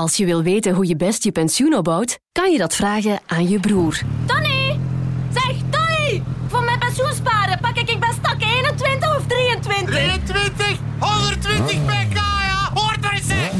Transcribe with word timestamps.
Als 0.00 0.16
je 0.16 0.24
wil 0.24 0.42
weten 0.42 0.74
hoe 0.74 0.86
je 0.86 0.96
best 0.96 1.24
je 1.24 1.32
pensioen 1.32 1.74
opbouwt, 1.74 2.18
kan 2.32 2.52
je 2.52 2.58
dat 2.58 2.74
vragen 2.74 3.20
aan 3.26 3.48
je 3.48 3.60
broer. 3.60 4.00
Tony! 4.26 4.78
Zeg, 5.32 5.56
Tony! 5.70 6.22
Voor 6.48 6.62
mijn 6.62 6.78
pensioen 6.78 7.12
sparen 7.14 7.58
pak 7.60 7.76
ik 7.76 8.00
best 8.00 8.12
stak 8.12 8.42
21 8.42 9.16
of 9.16 9.26
23? 9.26 9.84
23, 9.84 10.78
120 10.98 11.84
pk, 11.84 12.14
ja! 12.14 12.70
Hoort 12.74 13.04
er 13.04 13.12
eens, 13.12 13.28
hè! 13.28 13.50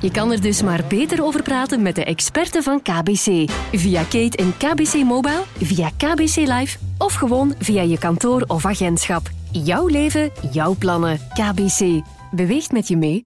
Je 0.00 0.10
kan 0.10 0.32
er 0.32 0.40
dus 0.40 0.62
maar 0.62 0.84
beter 0.88 1.24
over 1.24 1.42
praten 1.42 1.82
met 1.82 1.94
de 1.94 2.04
experten 2.04 2.62
van 2.62 2.82
KBC. 2.82 3.50
Via 3.72 4.02
Kate 4.02 4.36
en 4.36 4.56
KBC 4.56 4.94
Mobile, 4.94 5.42
via 5.58 5.90
KBC 5.96 6.36
Live 6.36 6.78
of 6.98 7.14
gewoon 7.14 7.54
via 7.58 7.82
je 7.82 7.98
kantoor 7.98 8.44
of 8.46 8.66
agentschap. 8.66 9.30
Jouw 9.50 9.86
leven, 9.86 10.30
jouw 10.52 10.74
plannen. 10.78 11.20
KBC. 11.34 12.02
Beweegt 12.30 12.72
met 12.72 12.88
je 12.88 12.96
mee. 12.96 13.24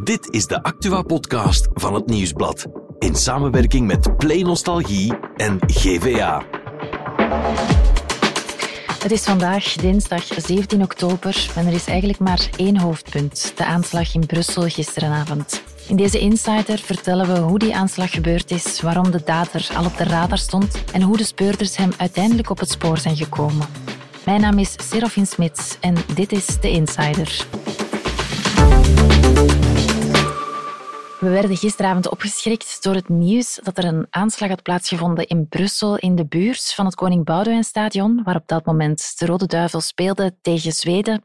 Dit 0.00 0.30
is 0.30 0.46
de 0.46 0.62
Actua-podcast 0.62 1.68
van 1.72 1.94
het 1.94 2.06
Nieuwsblad. 2.06 2.66
In 2.98 3.14
samenwerking 3.14 3.86
met 3.86 4.16
Play 4.16 4.42
Nostalgie 4.42 5.14
en 5.36 5.58
GVA. 5.66 6.42
Het 9.02 9.10
is 9.10 9.24
vandaag 9.24 9.74
dinsdag 9.74 10.24
17 10.24 10.82
oktober 10.82 11.50
en 11.56 11.66
er 11.66 11.72
is 11.72 11.86
eigenlijk 11.86 12.18
maar 12.18 12.48
één 12.56 12.78
hoofdpunt: 12.78 13.52
de 13.56 13.64
aanslag 13.64 14.14
in 14.14 14.26
Brussel 14.26 14.62
gisterenavond. 14.62 15.62
In 15.88 15.96
deze 15.96 16.18
Insider 16.18 16.78
vertellen 16.78 17.26
we 17.26 17.38
hoe 17.38 17.58
die 17.58 17.74
aanslag 17.74 18.10
gebeurd 18.10 18.50
is, 18.50 18.80
waarom 18.80 19.10
de 19.10 19.22
dader 19.24 19.70
al 19.76 19.84
op 19.84 19.96
de 19.96 20.04
radar 20.04 20.38
stond 20.38 20.84
en 20.92 21.02
hoe 21.02 21.16
de 21.16 21.24
speurders 21.24 21.76
hem 21.76 21.90
uiteindelijk 21.96 22.50
op 22.50 22.58
het 22.58 22.70
spoor 22.70 22.98
zijn 22.98 23.16
gekomen. 23.16 23.66
Mijn 24.24 24.40
naam 24.40 24.58
is 24.58 24.74
Serafin 24.88 25.26
Smits 25.26 25.76
en 25.80 25.94
dit 26.14 26.32
is 26.32 26.46
de 26.60 26.70
Insider. 26.70 27.46
We 31.22 31.28
werden 31.28 31.56
gisteravond 31.56 32.08
opgeschrikt 32.08 32.82
door 32.82 32.94
het 32.94 33.08
nieuws 33.08 33.60
dat 33.62 33.78
er 33.78 33.84
een 33.84 34.06
aanslag 34.10 34.48
had 34.48 34.62
plaatsgevonden 34.62 35.26
in 35.26 35.48
Brussel 35.48 35.96
in 35.96 36.14
de 36.14 36.26
buurt 36.26 36.72
van 36.74 36.84
het 36.84 36.94
Koning 36.94 37.24
Boudewijnstadion, 37.24 38.22
waar 38.24 38.36
op 38.36 38.46
dat 38.46 38.66
moment 38.66 39.18
de 39.18 39.26
Rode 39.26 39.46
Duivel 39.46 39.80
speelde 39.80 40.36
tegen 40.40 40.72
Zweden. 40.72 41.22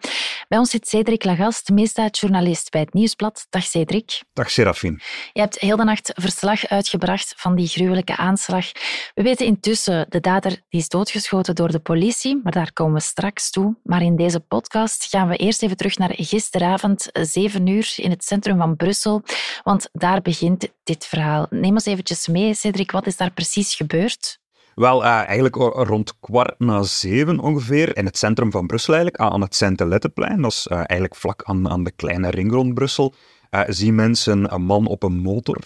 Bij 0.48 0.58
ons 0.58 0.70
zit 0.70 0.88
Cedric 0.88 1.24
Lagast, 1.24 1.70
misdaadjournalist 1.70 2.72
bij 2.72 2.82
het 2.82 2.94
Nieuwsblad. 2.94 3.48
Dag 3.50 3.64
Cedric. 3.64 4.22
Dag 4.34 4.52
Serafin. 4.52 5.02
Je 5.34 5.42
hebt 5.42 5.60
heel 5.60 5.78
de 5.78 5.84
nacht 5.84 6.12
verslag 6.16 6.68
uitgebracht 6.68 7.34
van 7.38 7.56
die 7.56 7.68
gruwelijke 7.68 8.18
aanslag. 8.18 8.72
We 9.14 9.22
weten 9.22 9.46
intussen, 9.46 10.06
de 10.10 10.20
dader 10.20 10.52
die 10.70 10.80
is 10.80 10.90
doodgeschoten 10.90 11.56
door 11.56 11.72
de 11.72 11.80
politie, 11.80 12.40
maar 12.44 12.52
daar 12.52 12.74
komen 12.74 12.94
we 12.94 13.00
straks 13.00 13.52
toe. 13.52 13.76
Maar 13.84 14.02
in 14.02 14.16
deze 14.16 14.40
podcast 14.40 15.08
gaan 15.10 15.28
we 15.28 15.36
eerst 15.36 15.64
even 15.64 15.78
terug 15.78 15.98
naar 15.98 16.14
gisteravond, 16.16 17.10
7 17.14 17.68
uur, 17.68 17.94
in 17.96 18.10
het 18.10 18.24
centrum 18.24 18.58
van 18.58 18.76
Brussel. 18.76 19.24
Want 19.64 19.87
daar 19.94 20.22
begint 20.22 20.68
dit 20.84 21.06
verhaal. 21.06 21.48
Neem 21.50 21.74
ons 21.74 21.86
eventjes 21.86 22.28
mee, 22.28 22.54
Cedric. 22.54 22.92
Wat 22.92 23.08
is 23.08 23.18
daar 23.18 23.32
precies 23.32 23.76
gebeurd? 23.76 24.40
Wel, 24.76 25.04
uh, 25.04 25.10
eigenlijk 25.10 25.56
rond 25.74 26.20
kwart 26.20 26.60
na 26.60 26.84
zeven 26.84 27.40
ongeveer, 27.40 27.98
in 27.98 28.06
het 28.06 28.18
centrum 28.18 28.52
van 28.52 28.68
Brussel 28.68 28.94
eigenlijk, 28.94 29.24
aan 29.24 29.42
het 29.42 29.56
Saint-Heletteplein, 29.56 30.42
dat 30.42 30.52
is 30.52 30.68
uh, 30.72 30.78
eigenlijk 30.78 31.16
vlak 31.16 31.44
aan, 31.44 31.70
aan 31.70 31.84
de 31.84 31.92
kleine 31.92 32.30
ring 32.30 32.52
rond 32.52 32.74
Brussel, 32.74 33.14
uh, 33.52 33.62
zien 33.68 33.96
mensen 33.96 34.54
een 34.54 34.62
man 34.62 34.88
op 34.88 35.04
een 35.04 35.18
motor 35.18 35.58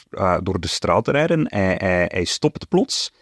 door 0.43 0.59
de 0.59 0.67
straat 0.67 1.07
rijden. 1.07 1.45
Hij, 1.49 1.75
hij, 1.77 2.05
hij, 2.07 2.23
stopt 2.23 2.67
plots. 2.67 3.13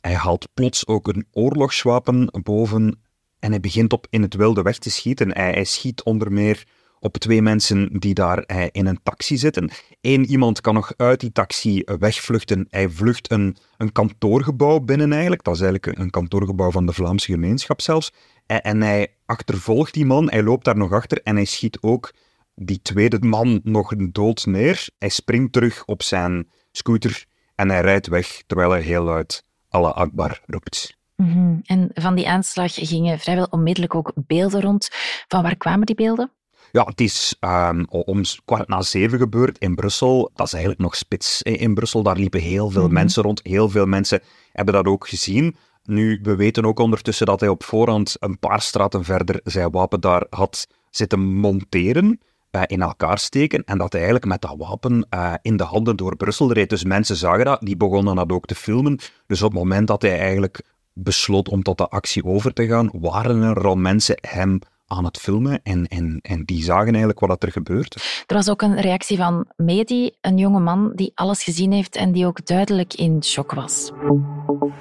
Hij 0.00 0.14
haalt 0.14 0.48
plots 0.54 0.86
ook 0.86 1.08
een 1.08 1.26
oorlogswapen 1.30 2.30
boven 2.42 3.00
en 3.38 3.50
hij 3.50 3.60
begint 3.60 3.92
op 3.92 4.06
in 4.10 4.22
het 4.22 4.34
wilde 4.34 4.62
weg 4.62 4.78
te 4.78 4.90
schieten. 4.90 5.32
Hij 5.36 5.64
schiet 5.64 6.02
onder 6.02 6.32
meer 6.32 6.64
op 7.02 7.18
twee 7.18 7.42
mensen 7.42 7.98
die 7.98 8.14
daar 8.14 8.38
eh, 8.38 8.66
in 8.70 8.86
een 8.86 9.00
taxi 9.02 9.36
zitten. 9.36 9.70
Eén 10.00 10.24
iemand 10.24 10.60
kan 10.60 10.74
nog 10.74 10.92
uit 10.96 11.20
die 11.20 11.32
taxi 11.32 11.82
wegvluchten. 11.98 12.66
Hij 12.70 12.88
vlucht 12.88 13.30
een, 13.30 13.56
een 13.76 13.92
kantoorgebouw 13.92 14.80
binnen 14.80 15.12
eigenlijk. 15.12 15.44
Dat 15.44 15.54
is 15.54 15.60
eigenlijk 15.60 15.98
een 15.98 16.10
kantoorgebouw 16.10 16.70
van 16.70 16.86
de 16.86 16.92
Vlaamse 16.92 17.32
gemeenschap 17.32 17.80
zelfs. 17.80 18.12
En, 18.46 18.62
en 18.62 18.80
hij 18.80 19.14
achtervolgt 19.26 19.94
die 19.94 20.04
man, 20.04 20.30
hij 20.30 20.42
loopt 20.42 20.64
daar 20.64 20.76
nog 20.76 20.92
achter 20.92 21.20
en 21.22 21.36
hij 21.36 21.44
schiet 21.44 21.78
ook 21.80 22.12
die 22.54 22.82
tweede 22.82 23.18
man 23.20 23.60
nog 23.64 23.92
dood 23.96 24.46
neer. 24.46 24.88
Hij 24.98 25.08
springt 25.08 25.52
terug 25.52 25.84
op 25.84 26.02
zijn 26.02 26.48
scooter 26.72 27.24
en 27.54 27.68
hij 27.68 27.80
rijdt 27.80 28.06
weg 28.06 28.42
terwijl 28.46 28.70
hij 28.70 28.80
heel 28.80 29.02
luid 29.02 29.44
Allah 29.68 29.94
Akbar 29.94 30.40
roept. 30.46 30.96
Mm 31.16 31.60
En 31.64 31.90
van 31.94 32.14
die 32.14 32.28
aanslag 32.28 32.74
gingen 32.74 33.18
vrijwel 33.18 33.46
onmiddellijk 33.50 33.94
ook 33.94 34.12
beelden 34.14 34.60
rond. 34.60 34.88
Van 35.28 35.42
waar 35.42 35.56
kwamen 35.56 35.86
die 35.86 35.94
beelden? 35.94 36.30
Ja, 36.72 36.84
het 36.84 37.00
is 37.00 37.36
um, 37.40 37.86
om 37.88 38.20
kwart 38.44 38.68
na 38.68 38.82
zeven 38.82 39.18
gebeurd 39.18 39.58
in 39.58 39.74
Brussel. 39.74 40.30
Dat 40.34 40.46
is 40.46 40.52
eigenlijk 40.52 40.82
nog 40.82 40.96
spits 40.96 41.42
in 41.42 41.74
Brussel. 41.74 42.02
Daar 42.02 42.16
liepen 42.16 42.40
heel 42.40 42.70
veel 42.70 42.84
mhm. 42.84 42.92
mensen 42.92 43.22
rond. 43.22 43.40
Heel 43.42 43.68
veel 43.68 43.86
mensen 43.86 44.20
hebben 44.52 44.74
dat 44.74 44.86
ook 44.86 45.08
gezien. 45.08 45.56
Nu, 45.84 46.18
we 46.22 46.36
weten 46.36 46.64
ook 46.64 46.78
ondertussen 46.78 47.26
dat 47.26 47.40
hij 47.40 47.48
op 47.48 47.64
voorhand 47.64 48.16
een 48.18 48.38
paar 48.38 48.60
straten 48.60 49.04
verder 49.04 49.40
zijn 49.44 49.70
wapen 49.70 50.00
daar 50.00 50.26
had 50.30 50.66
zitten 50.90 51.20
monteren. 51.20 52.20
Uh, 52.50 52.62
in 52.66 52.82
elkaar 52.82 53.18
steken 53.18 53.64
en 53.64 53.78
dat 53.78 53.92
hij 53.92 54.00
eigenlijk 54.00 54.30
met 54.30 54.40
dat 54.40 54.54
wapen 54.68 55.06
uh, 55.14 55.34
in 55.42 55.56
de 55.56 55.64
handen 55.64 55.96
door 55.96 56.16
Brussel 56.16 56.52
reed. 56.52 56.70
Dus 56.70 56.84
mensen 56.84 57.16
zagen 57.16 57.44
dat, 57.44 57.60
die 57.60 57.76
begonnen 57.76 58.16
dat 58.16 58.32
ook 58.32 58.46
te 58.46 58.54
filmen. 58.54 58.98
Dus 59.26 59.42
op 59.42 59.50
het 59.50 59.58
moment 59.58 59.86
dat 59.86 60.02
hij 60.02 60.18
eigenlijk 60.18 60.62
besloot 60.92 61.48
om 61.48 61.62
tot 61.62 61.78
de 61.78 61.88
actie 61.88 62.24
over 62.24 62.52
te 62.52 62.66
gaan, 62.66 62.90
waren 62.92 63.42
er 63.42 63.66
al 63.66 63.76
mensen 63.76 64.16
hem 64.20 64.58
aan 64.96 65.04
het 65.04 65.18
filmen 65.18 65.60
en, 65.62 65.86
en, 65.86 66.18
en 66.22 66.44
die 66.44 66.64
zagen 66.64 66.88
eigenlijk 66.88 67.20
wat 67.20 67.42
er 67.42 67.52
gebeurt. 67.52 68.22
Er 68.26 68.34
was 68.34 68.50
ook 68.50 68.62
een 68.62 68.80
reactie 68.80 69.16
van 69.16 69.46
Mehdi, 69.56 70.10
een 70.20 70.38
jonge 70.38 70.60
man 70.60 70.92
die 70.94 71.12
alles 71.14 71.42
gezien 71.42 71.72
heeft 71.72 71.96
en 71.96 72.12
die 72.12 72.26
ook 72.26 72.46
duidelijk 72.46 72.94
in 72.94 73.24
shock 73.24 73.52
was. 73.52 73.90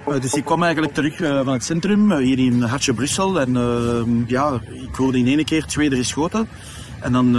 Uh, 0.08 0.22
dus 0.22 0.34
ik 0.34 0.46
kwam 0.46 0.64
eigenlijk 0.64 0.94
terug 0.94 1.20
uh, 1.20 1.44
van 1.44 1.54
het 1.54 1.64
centrum, 1.64 2.12
uh, 2.12 2.18
hier 2.18 2.40
in 2.40 2.62
Hartje 2.62 2.94
Brussel. 2.94 3.40
En 3.40 4.26
ja, 4.28 4.62
ik 4.90 4.96
hoorde 4.96 5.18
in 5.18 5.28
één 5.28 5.46
keer 5.46 5.66
twee 5.66 5.90
er 5.90 6.06
schoten. 6.06 6.48
En 7.02 7.12
dan 7.12 7.32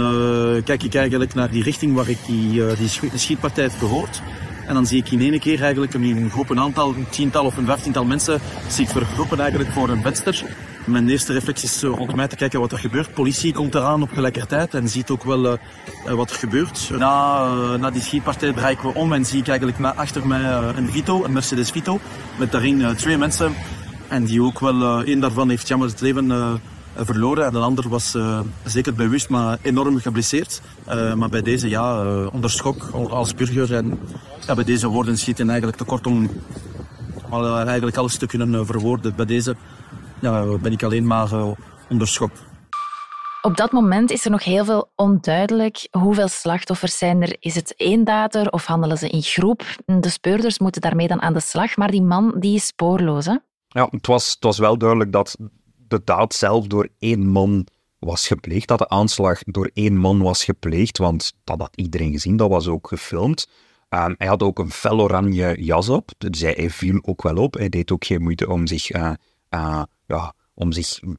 kijk 0.63 0.83
ik 0.83 0.95
eigenlijk 0.95 1.33
naar 1.33 1.51
die 1.51 1.63
richting 1.63 1.95
waar 1.95 2.09
ik 2.09 2.17
die, 2.25 2.75
die 2.75 2.89
schietpartij 3.15 3.63
heb 3.63 3.73
gehoord. 3.79 4.21
En 4.67 4.73
dan 4.73 4.85
zie 4.85 4.99
ik 4.99 5.11
in 5.11 5.21
één 5.21 5.39
keer 5.39 5.61
eigenlijk 5.61 5.93
een 5.93 6.29
groep, 6.29 6.49
een 6.49 6.59
aantal, 6.59 6.89
een 6.89 7.09
tiental 7.09 7.45
of 7.45 7.57
een 7.57 7.65
vijftiental 7.65 8.05
mensen 8.05 8.39
zich 8.67 8.89
vergroepen 8.89 9.39
eigenlijk 9.39 9.71
voor 9.71 9.89
een 9.89 10.01
venster. 10.01 10.43
Mijn 10.85 11.09
eerste 11.09 11.33
reflex 11.33 11.63
is 11.63 11.81
rond 11.81 12.15
mij 12.15 12.27
te 12.27 12.35
kijken 12.35 12.59
wat 12.59 12.71
er 12.71 12.77
gebeurt. 12.77 13.13
Politie 13.13 13.53
komt 13.53 13.75
eraan 13.75 14.01
op 14.01 14.11
gelijkertijd 14.13 14.73
en 14.73 14.89
ziet 14.89 15.09
ook 15.09 15.23
wel 15.23 15.45
uh, 15.45 15.57
wat 16.13 16.29
er 16.29 16.35
gebeurt. 16.35 16.89
Na, 16.97 17.75
na 17.75 17.89
die 17.89 18.01
schietpartij 18.01 18.53
draai 18.53 18.73
ik 18.73 18.81
we 18.81 18.93
om 18.93 19.13
en 19.13 19.25
zie 19.25 19.39
ik 19.39 19.47
eigenlijk 19.47 19.79
na, 19.79 19.93
achter 19.93 20.27
mij 20.27 20.43
een 20.75 20.91
Vito, 20.91 21.23
een 21.23 21.33
Mercedes 21.33 21.69
Vito, 21.69 21.99
met 22.37 22.51
daarin 22.51 22.95
twee 22.95 23.17
mensen. 23.17 23.53
En 24.07 24.23
die 24.23 24.41
ook 24.41 24.59
wel, 24.59 25.03
één 25.03 25.19
daarvan 25.19 25.49
heeft 25.49 25.67
jammer 25.67 25.87
het 25.87 26.01
leven 26.01 26.31
verloren 26.95 27.45
en 27.45 27.51
de 27.51 27.59
ander 27.59 27.89
was 27.89 28.17
zeker 28.63 28.93
bewust, 28.93 29.29
maar 29.29 29.57
enorm 29.61 29.99
geblesseerd. 29.99 30.61
maar 31.15 31.29
bij 31.29 31.41
deze, 31.41 31.69
ja, 31.69 32.05
onder 32.25 32.49
schok 32.49 32.83
als 33.09 33.33
burger 33.33 33.75
en 33.75 33.99
ja, 34.47 34.53
bij 34.53 34.63
deze 34.63 34.87
woorden 34.87 35.17
schieten 35.17 35.47
eigenlijk 35.47 35.77
te 35.77 35.85
kort 35.85 36.07
om 36.07 36.29
eigenlijk 37.65 37.97
alles 37.97 38.17
te 38.17 38.25
kunnen 38.25 38.65
verwoorden. 38.65 39.15
Bij 39.15 39.25
deze 39.25 39.55
ja, 40.23 40.57
ben 40.57 40.71
ik 40.71 40.83
alleen 40.83 41.07
maar 41.07 41.33
uh, 41.33 41.51
onder 41.89 42.07
schok. 42.07 42.31
Op 43.41 43.57
dat 43.57 43.71
moment 43.71 44.11
is 44.11 44.25
er 44.25 44.31
nog 44.31 44.43
heel 44.43 44.65
veel 44.65 44.91
onduidelijk. 44.95 45.87
Hoeveel 45.91 46.27
slachtoffers 46.27 46.97
zijn 46.97 47.21
er? 47.21 47.35
Is 47.39 47.55
het 47.55 47.75
één 47.75 48.03
dader 48.03 48.49
of 48.49 48.65
handelen 48.65 48.97
ze 48.97 49.09
in 49.09 49.21
groep? 49.21 49.63
De 49.85 50.09
speurders 50.09 50.59
moeten 50.59 50.81
daarmee 50.81 51.07
dan 51.07 51.21
aan 51.21 51.33
de 51.33 51.39
slag, 51.39 51.77
maar 51.77 51.91
die 51.91 52.01
man 52.01 52.33
die 52.39 52.55
is 52.55 52.65
spoorloos. 52.65 53.25
Hè? 53.25 53.37
Ja, 53.67 53.87
het 53.91 54.07
was, 54.07 54.29
het 54.29 54.43
was 54.43 54.57
wel 54.57 54.77
duidelijk 54.77 55.11
dat 55.11 55.37
de 55.93 56.01
daad 56.03 56.33
zelf 56.33 56.67
door 56.67 56.89
één 56.99 57.27
man 57.27 57.67
was 57.99 58.27
gepleegd. 58.27 58.67
Dat 58.67 58.79
de 58.79 58.89
aanslag 58.89 59.43
door 59.43 59.69
één 59.73 59.97
man 59.97 60.21
was 60.21 60.43
gepleegd, 60.43 60.97
want 60.97 61.33
dat 61.43 61.59
had 61.59 61.75
iedereen 61.75 62.11
gezien, 62.11 62.37
dat 62.37 62.49
was 62.49 62.67
ook 62.67 62.87
gefilmd. 62.87 63.47
Um, 63.89 64.15
hij 64.17 64.27
had 64.27 64.43
ook 64.43 64.59
een 64.59 64.71
fel 64.71 65.01
oranje 65.01 65.63
jas 65.63 65.89
op, 65.89 66.11
dus 66.17 66.41
hij, 66.41 66.69
viel 66.69 66.99
ook 67.01 67.21
wel 67.21 67.35
op. 67.35 67.53
Hij 67.53 67.69
deed 67.69 67.91
ook 67.91 68.05
geen 68.05 68.21
moeite 68.21 68.49
om 68.49 68.67
zich 68.67 68.91
uh, 68.91 69.13
uh, 69.49 69.83
ja, 70.07 70.33
om 70.53 70.71
zich 70.71 71.01
een 71.01 71.17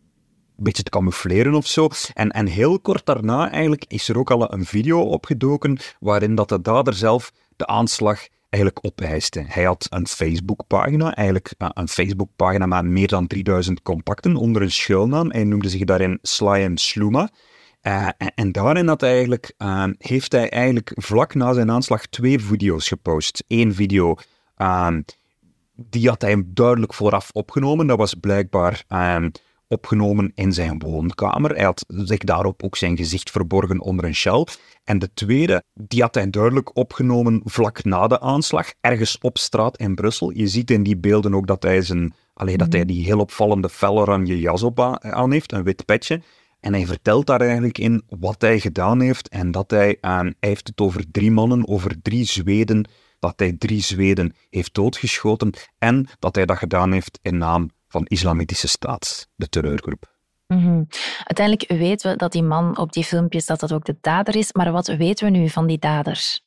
beetje 0.56 0.82
te 0.82 0.90
camoufleren 0.90 1.54
of 1.54 1.66
zo. 1.66 1.88
En, 2.14 2.30
en 2.30 2.46
heel 2.46 2.80
kort 2.80 3.06
daarna 3.06 3.50
eigenlijk 3.50 3.84
is 3.88 4.08
er 4.08 4.18
ook 4.18 4.30
al 4.30 4.52
een 4.52 4.64
video 4.64 5.00
opgedoken 5.00 5.78
waarin 6.00 6.34
dat 6.34 6.48
de 6.48 6.60
dader 6.60 6.94
zelf 6.94 7.32
de 7.56 7.66
aanslag 7.66 8.26
eigenlijk 8.54 8.86
opeiste. 8.86 9.44
Hij 9.46 9.64
had 9.64 9.86
een 9.90 10.06
Facebookpagina, 10.06 11.14
eigenlijk 11.14 11.54
uh, 11.58 11.68
een 11.72 11.88
Facebookpagina 11.88 12.66
met 12.66 12.84
meer 12.84 13.08
dan 13.08 13.26
3000 13.26 13.82
contacten 13.82 14.36
onder 14.36 14.62
een 14.62 14.70
schuilnaam. 14.70 15.30
Hij 15.30 15.44
noemde 15.44 15.68
zich 15.68 15.84
daarin 15.84 16.18
en 16.42 16.78
Sluma. 16.78 17.28
Uh, 17.82 18.08
en, 18.34 18.52
daarin 18.52 18.88
had 18.88 19.00
hij 19.00 19.10
eigenlijk, 19.10 19.54
uh, 19.58 19.84
heeft 19.98 20.32
hij 20.32 20.50
eigenlijk 20.50 20.92
vlak 20.94 21.34
na 21.34 21.52
zijn 21.52 21.70
aanslag 21.70 22.06
twee 22.06 22.40
video's 22.40 22.88
gepost. 22.88 23.44
Eén 23.48 23.74
video 23.74 24.16
die 25.76 26.08
had 26.08 26.22
hij 26.22 26.42
duidelijk 26.46 26.94
vooraf 26.94 27.30
opgenomen. 27.32 27.86
Dat 27.86 27.98
was 27.98 28.14
blijkbaar 28.14 28.84
opgenomen 29.68 30.32
in 30.34 30.52
zijn 30.52 30.78
woonkamer. 30.78 31.54
Hij 31.54 31.64
had 31.64 31.84
zich 31.88 32.18
daarop 32.18 32.62
ook 32.62 32.76
zijn 32.76 32.96
gezicht 32.96 33.30
verborgen 33.30 33.80
onder 33.80 34.04
een 34.04 34.14
shell. 34.14 34.46
En 34.84 34.98
de 34.98 35.10
tweede, 35.14 35.62
die 35.74 36.02
had 36.02 36.14
hij 36.14 36.30
duidelijk 36.30 36.76
opgenomen 36.76 37.40
vlak 37.44 37.84
na 37.84 38.06
de 38.06 38.20
aanslag, 38.20 38.72
ergens 38.80 39.18
op 39.18 39.38
straat 39.38 39.76
in 39.76 39.94
Brussel. 39.94 40.30
Je 40.30 40.46
ziet 40.46 40.70
in 40.70 40.82
die 40.82 40.96
beelden 40.96 41.34
ook 41.34 41.46
dat 41.46 41.62
hij, 41.62 41.82
zijn, 41.82 42.14
alleen, 42.34 42.58
dat 42.58 42.72
hij 42.72 42.84
die 42.84 43.04
heel 43.04 43.18
opvallende 43.18 43.68
fel 43.68 43.98
oranje 43.98 44.40
jas 44.40 44.62
op 44.62 44.80
aan 45.00 45.32
heeft, 45.32 45.52
een 45.52 45.62
wit 45.62 45.84
petje. 45.84 46.22
En 46.60 46.72
hij 46.72 46.86
vertelt 46.86 47.26
daar 47.26 47.40
eigenlijk 47.40 47.78
in 47.78 48.02
wat 48.08 48.40
hij 48.40 48.60
gedaan 48.60 49.00
heeft 49.00 49.28
en 49.28 49.50
dat 49.50 49.70
hij, 49.70 49.98
aan, 50.00 50.24
hij 50.24 50.48
heeft 50.48 50.68
het 50.68 50.80
over 50.80 51.10
drie 51.10 51.30
mannen, 51.30 51.68
over 51.68 52.02
drie 52.02 52.24
Zweden, 52.24 52.88
dat 53.18 53.32
hij 53.36 53.52
drie 53.58 53.82
Zweden 53.82 54.34
heeft 54.50 54.74
doodgeschoten 54.74 55.52
en 55.78 56.08
dat 56.18 56.34
hij 56.34 56.46
dat 56.46 56.58
gedaan 56.58 56.92
heeft 56.92 57.18
in 57.22 57.38
naam 57.38 57.70
van 57.94 58.06
Islamitische 58.06 58.68
Staat, 58.68 59.28
de 59.36 59.48
terreurgroep. 59.48 60.12
Mhm. 60.46 60.82
Uiteindelijk 61.24 61.72
weten 61.80 62.10
we 62.10 62.16
dat 62.16 62.32
die 62.32 62.42
man 62.42 62.78
op 62.78 62.92
die 62.92 63.04
filmpjes 63.04 63.46
dat 63.46 63.60
dat 63.60 63.72
ook 63.72 63.84
de 63.84 63.96
dader 64.00 64.36
is, 64.36 64.52
maar 64.52 64.72
wat 64.72 64.86
weten 64.86 65.24
we 65.24 65.38
nu 65.38 65.48
van 65.48 65.66
die 65.66 65.78
dader? 65.78 66.40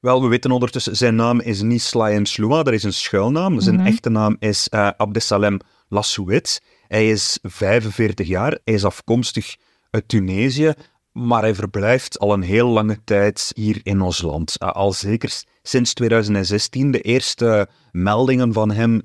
Wel, 0.00 0.22
we 0.22 0.28
weten 0.28 0.50
ondertussen, 0.50 0.96
zijn 0.96 1.14
naam 1.14 1.40
is 1.40 1.62
niet 1.62 1.82
Sloua, 2.22 2.62
dat 2.62 2.74
is 2.74 2.82
een 2.82 2.92
schuilnaam. 2.92 3.60
Zijn 3.60 3.76
mhm. 3.76 3.86
echte 3.86 4.10
naam 4.10 4.36
is 4.38 4.68
uh, 4.70 4.90
Abdesalem 4.96 5.58
Lassouet. 5.88 6.62
Hij 6.86 7.10
is 7.10 7.38
45 7.42 8.26
jaar, 8.26 8.58
hij 8.64 8.74
is 8.74 8.84
afkomstig 8.84 9.56
uit 9.90 10.08
Tunesië, 10.08 10.72
maar 11.12 11.42
hij 11.42 11.54
verblijft 11.54 12.18
al 12.18 12.32
een 12.32 12.42
heel 12.42 12.68
lange 12.68 13.04
tijd 13.04 13.50
hier 13.54 13.80
in 13.82 14.00
ons 14.00 14.22
land. 14.22 14.56
Uh, 14.62 14.70
al 14.70 14.92
zeker 14.92 15.42
sinds 15.62 15.94
2016. 15.94 16.90
De 16.90 17.00
eerste 17.00 17.68
meldingen 17.92 18.52
van 18.52 18.70
hem 18.70 19.02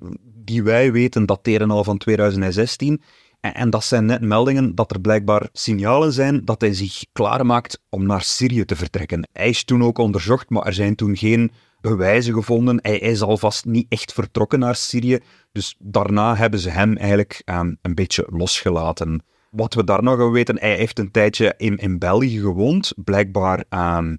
die 0.50 0.64
wij 0.64 0.92
weten 0.92 1.26
dateren 1.26 1.72
al 1.72 1.84
van 1.84 1.98
2016. 1.98 3.02
En, 3.40 3.54
en, 3.54 3.70
dat 3.70 3.84
zijn 3.84 4.06
net 4.06 4.22
meldingen 4.22 4.76
dat 4.76 4.92
er 4.92 5.02
blijkbaar 5.02 5.50
signalen 5.54 6.14
zijn 6.14 6.46
dat 6.46 6.62
hij 6.62 6.74
zich 6.74 7.06
klaarmaakt 7.12 7.82
om 7.90 8.06
naar 8.06 8.22
Syrië 8.22 8.66
te 8.66 8.76
vertrekken. 8.76 9.28
Hij 9.32 9.50
is 9.50 9.64
toen 9.64 9.84
ook 9.84 9.98
onderzocht, 9.98 10.50
maar 10.50 10.66
er 10.66 10.74
zijn 10.74 10.96
toen 10.96 11.18
geen 11.18 11.52
bewijzen 11.82 12.34
gevonden. 12.34 12.80
Hij 12.82 13.00
is 13.00 13.22
alvast 13.22 13.66
niet 13.66 13.86
echt 13.90 14.14
vertrokken 14.14 14.60
naar 14.60 14.76
Syrië. 14.76 15.20
Dus 15.52 15.76
daarna 15.80 16.36
hebben 16.36 16.60
ze 16.60 16.70
hem 16.70 16.98
eigenlijk 16.98 17.42
um, 17.46 17.78
een 17.82 17.96
beetje 17.96 18.28
losgelaten. 18.30 19.24
Wat 19.52 19.74
we 19.74 19.84
daar 19.84 20.04
nog 20.04 20.32
weten, 20.32 20.60
hij 20.60 20.76
heeft 20.76 21.00
een 21.00 21.12
tijdje 21.12 21.54
in, 21.58 21.78
in 21.78 21.98
België 21.98 22.40
gewoond. 22.40 22.94
Blijkbaar 22.96 23.64
um, 23.70 24.18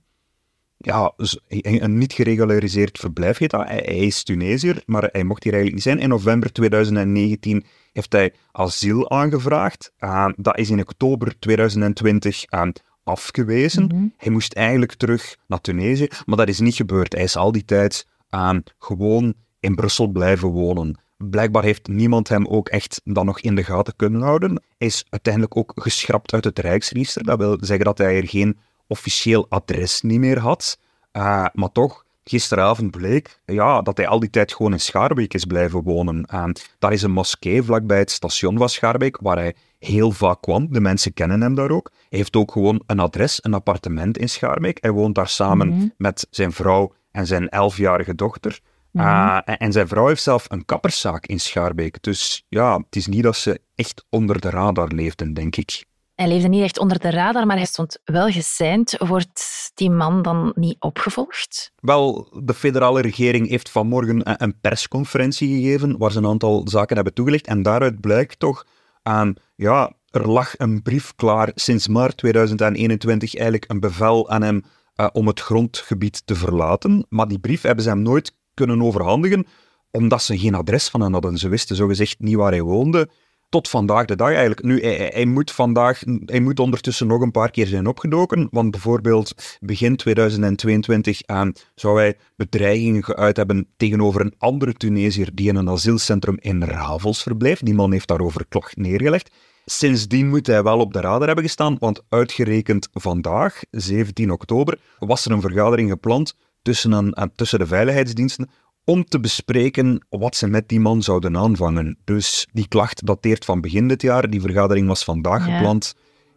ja, 0.82 1.12
een 1.49 1.99
niet 1.99 2.12
geregulariseerd 2.12 2.99
verblijf 2.99 3.38
heet 3.38 3.50
dat. 3.50 3.69
Hij, 3.69 3.81
is 3.81 4.23
Tunesiër, 4.23 4.82
maar 4.87 5.09
hij 5.12 5.25
mocht 5.25 5.44
hier 5.44 5.53
eigenlijk 5.53 5.85
niet 5.85 5.94
zijn. 5.94 6.05
In 6.05 6.09
november 6.09 6.53
2019 6.53 7.65
heeft 7.93 8.12
hij 8.12 8.32
asiel 8.53 9.11
aangevraagd. 9.11 9.93
Uh, 10.00 10.29
dat 10.37 10.59
is 10.59 10.71
in 10.71 10.81
oktober 10.81 11.38
2020 11.38 12.53
uh, 12.53 12.62
afgewezen. 13.05 13.85
Mhm. 13.85 14.06
Hij 14.17 14.32
moest 14.32 14.53
eigenlijk 14.53 14.94
terug 14.94 15.37
naar 15.47 15.61
Tunesië, 15.61 16.09
maar 16.27 16.37
dat 16.37 16.49
is 16.49 16.61
niet 16.61 16.75
gebeurd. 16.75 17.12
Hij 17.12 17.23
is 17.23 17.37
al 17.37 17.53
die 17.53 17.65
tijd 17.65 18.06
uh, 18.31 18.50
gewoon 18.79 19.35
in 19.61 19.75
Brussel 19.75 20.06
blijven 20.06 20.49
wonen. 20.49 20.99
Blijkbaar 21.17 21.62
heeft 21.62 21.88
niemand 21.88 22.29
hem 22.29 22.47
ook 22.47 22.69
echt 22.69 23.00
dan 23.05 23.26
nog 23.26 23.41
in 23.41 23.55
de 23.55 23.65
gaten 23.65 23.97
kunnen 23.97 24.23
houden. 24.23 24.50
Hij 24.79 24.87
is 24.88 25.05
uiteindelijk 25.09 25.56
ook 25.56 25.73
geschrapt 25.75 26.33
uit 26.33 26.44
het 26.44 26.59
Rijksregister. 26.59 27.25
Dat 27.25 27.38
wil 27.38 27.56
zeggen 27.61 27.85
dat 27.85 27.99
hij 27.99 28.17
er 28.17 28.29
geen 28.29 28.59
officieel 28.91 29.47
adres 29.49 30.01
niet 30.03 30.19
meer 30.19 30.39
had. 30.39 30.79
Uh, 31.13 31.47
maar 31.53 31.73
toch, 31.73 32.05
gisteravond 32.25 32.91
bleek 32.91 33.41
ja, 33.45 33.83
dat 33.83 33.97
hij 33.97 34.07
al 34.07 34.21
die 34.21 34.31
tijd 34.31 34.53
gewoon 34.53 34.73
in 34.73 34.81
Schaarbeek 34.81 35.35
is 35.35 35.45
blijven 35.45 35.83
wonen. 35.83 36.27
Uh, 36.35 36.45
daar 36.79 36.93
is 36.93 37.03
een 37.03 37.11
moskee 37.11 37.63
vlakbij 37.63 37.99
het 37.99 38.11
station 38.11 38.59
van 38.59 38.69
Schaarbeek, 38.69 39.19
waar 39.21 39.37
hij 39.37 39.55
heel 39.79 40.11
vaak 40.11 40.43
kwam. 40.43 40.73
De 40.73 40.81
mensen 40.81 41.13
kennen 41.13 41.41
hem 41.41 41.55
daar 41.55 41.71
ook. 41.71 41.91
Hij 42.09 42.19
heeft 42.19 42.37
ook 42.37 42.53
gewoon 42.53 42.83
een 42.87 43.01
adres, 43.01 43.45
een 43.45 43.55
appartement 43.55 44.19
in 44.19 44.29
Schaarbeek. 44.29 44.79
Hij 44.81 44.91
woont 44.91 45.15
daar 45.15 45.29
samen 45.29 45.69
mhm. 45.69 45.89
met 45.97 46.27
zijn 46.31 46.53
vrouw 46.53 46.93
en 47.11 47.27
zijn 47.27 47.49
elfjarige 47.49 48.15
dochter. 48.15 48.61
Uh, 48.93 49.39
en 49.45 49.73
zijn 49.73 49.89
vrouw 49.89 50.07
heeft 50.07 50.23
zelf 50.23 50.47
een 50.49 50.65
kapperszaak 50.65 51.27
in 51.27 51.41
Schaarbeek. 51.41 52.03
Dus 52.03 52.45
ja, 52.49 52.77
het 52.77 52.97
is 52.97 53.07
niet 53.07 53.23
dat 53.23 53.37
ze 53.37 53.61
echt 53.75 54.05
onder 54.09 54.41
de 54.41 54.51
radar 54.51 54.89
leefden, 54.89 55.35
denk 55.35 55.57
ik. 55.57 55.85
Hij 56.21 56.29
leefde 56.29 56.49
niet 56.49 56.63
echt 56.63 56.79
onder 56.79 56.99
de 56.99 57.11
radar, 57.11 57.47
maar 57.47 57.57
hij 57.57 57.67
stond 57.67 57.99
wel 58.05 58.29
geseind. 58.29 58.97
Wordt 58.99 59.71
die 59.75 59.91
man 59.91 60.23
dan 60.23 60.53
niet 60.55 60.77
opgevolgd? 60.79 61.73
Wel, 61.79 62.29
de 62.43 62.55
federale 62.55 63.01
regering 63.01 63.49
heeft 63.49 63.71
vanmorgen 63.71 64.43
een 64.43 64.61
persconferentie 64.61 65.49
gegeven 65.49 65.99
waar 65.99 66.13
ze 66.13 66.19
een 66.19 66.27
aantal 66.27 66.69
zaken 66.69 66.95
hebben 66.95 67.15
toegelicht. 67.15 67.47
En 67.47 67.63
daaruit 67.63 68.01
blijkt 68.01 68.39
toch 68.39 68.67
aan, 69.03 69.35
ja, 69.57 69.93
er 70.11 70.29
lag 70.29 70.59
een 70.59 70.83
brief 70.83 71.15
klaar 71.15 71.51
sinds 71.55 71.89
maart 71.89 72.17
2021, 72.17 73.35
eigenlijk 73.35 73.71
een 73.71 73.81
bevel 73.81 74.31
aan 74.31 74.43
hem 74.43 74.63
uh, 74.97 75.07
om 75.13 75.27
het 75.27 75.41
grondgebied 75.41 76.27
te 76.27 76.35
verlaten. 76.35 77.07
Maar 77.09 77.29
die 77.29 77.39
brief 77.39 77.63
hebben 77.63 77.85
ze 77.85 77.91
hem 77.91 78.03
nooit 78.03 78.37
kunnen 78.55 78.83
overhandigen, 78.83 79.47
omdat 79.91 80.23
ze 80.23 80.39
geen 80.39 80.55
adres 80.55 80.89
van 80.89 81.01
hem 81.01 81.13
hadden. 81.13 81.39
Ze 81.39 81.49
wisten 81.49 81.77
zogezegd 81.77 82.19
niet 82.19 82.37
waar 82.37 82.53
hij 82.53 82.63
woonde 82.63 83.09
tot 83.50 83.69
vandaag 83.69 84.05
de 84.05 84.17
dag 84.17 84.29
eigenlijk. 84.29 84.62
Nu, 84.62 84.82
hij, 84.82 85.26
moet 85.26 85.50
vandaag, 85.50 86.02
moet 86.41 86.61
ondertussen 86.61 87.06
nog 87.06 87.20
een 87.20 87.31
paar 87.31 87.50
keer 87.50 87.67
zijn 87.67 87.87
opgedoken, 87.87 88.49
want 88.50 88.70
bijvoorbeeld 88.70 89.58
begin 89.61 89.97
2022 89.97 91.20
aan 91.26 91.52
zou 91.75 91.99
hij 91.99 92.17
bedreigingen 92.37 93.05
geuit 93.05 93.37
hebben 93.37 93.69
tegenover 93.76 94.20
een 94.20 94.35
andere 94.38 94.73
Tunesiër 94.73 95.31
die 95.35 95.49
in 95.49 95.56
een 95.56 95.70
asielcentrum 95.70 96.37
in 96.41 96.64
Ravels 96.64 97.23
verblijft. 97.23 97.64
Die 97.64 97.75
man 97.75 97.93
heeft 97.93 98.08
daarover 98.08 98.47
klacht 98.49 98.76
neergelegd. 98.76 99.31
Sindsdien 99.64 100.29
moet 100.29 100.47
hij 100.47 100.62
wel 100.62 100.79
op 100.79 100.93
de 100.93 101.00
radar 101.00 101.26
hebben 101.26 101.44
gestaan, 101.44 101.76
want 101.79 102.02
uitgerekend 102.08 102.88
vandaag, 102.93 103.61
17 103.70 104.31
oktober, 104.31 104.79
was 104.99 105.25
er 105.25 105.32
een 105.32 105.41
vergadering 105.41 105.91
gepland 105.91 106.37
tussen, 106.62 107.14
tussen 107.35 107.58
de 107.58 107.67
veiligheidsdiensten 107.67 108.50
om 108.85 109.05
te 109.05 109.21
bespreken 109.21 110.06
wat 110.09 110.37
ze 110.37 110.47
met 110.47 110.69
die 110.69 110.81
man 110.81 111.03
zouden 111.03 111.37
aanvangen. 111.37 111.99
Dus 112.05 112.49
die 112.53 112.69
klacht 112.69 113.06
dateert 113.06 113.44
van 113.44 113.61
begin 113.61 113.88
dit 113.88 114.03
jaar, 114.03 114.31
die 114.31 114.41
vergadering 114.41 114.87
was 114.87 115.05
vandaag 115.05 115.44
gepland. 115.44 115.94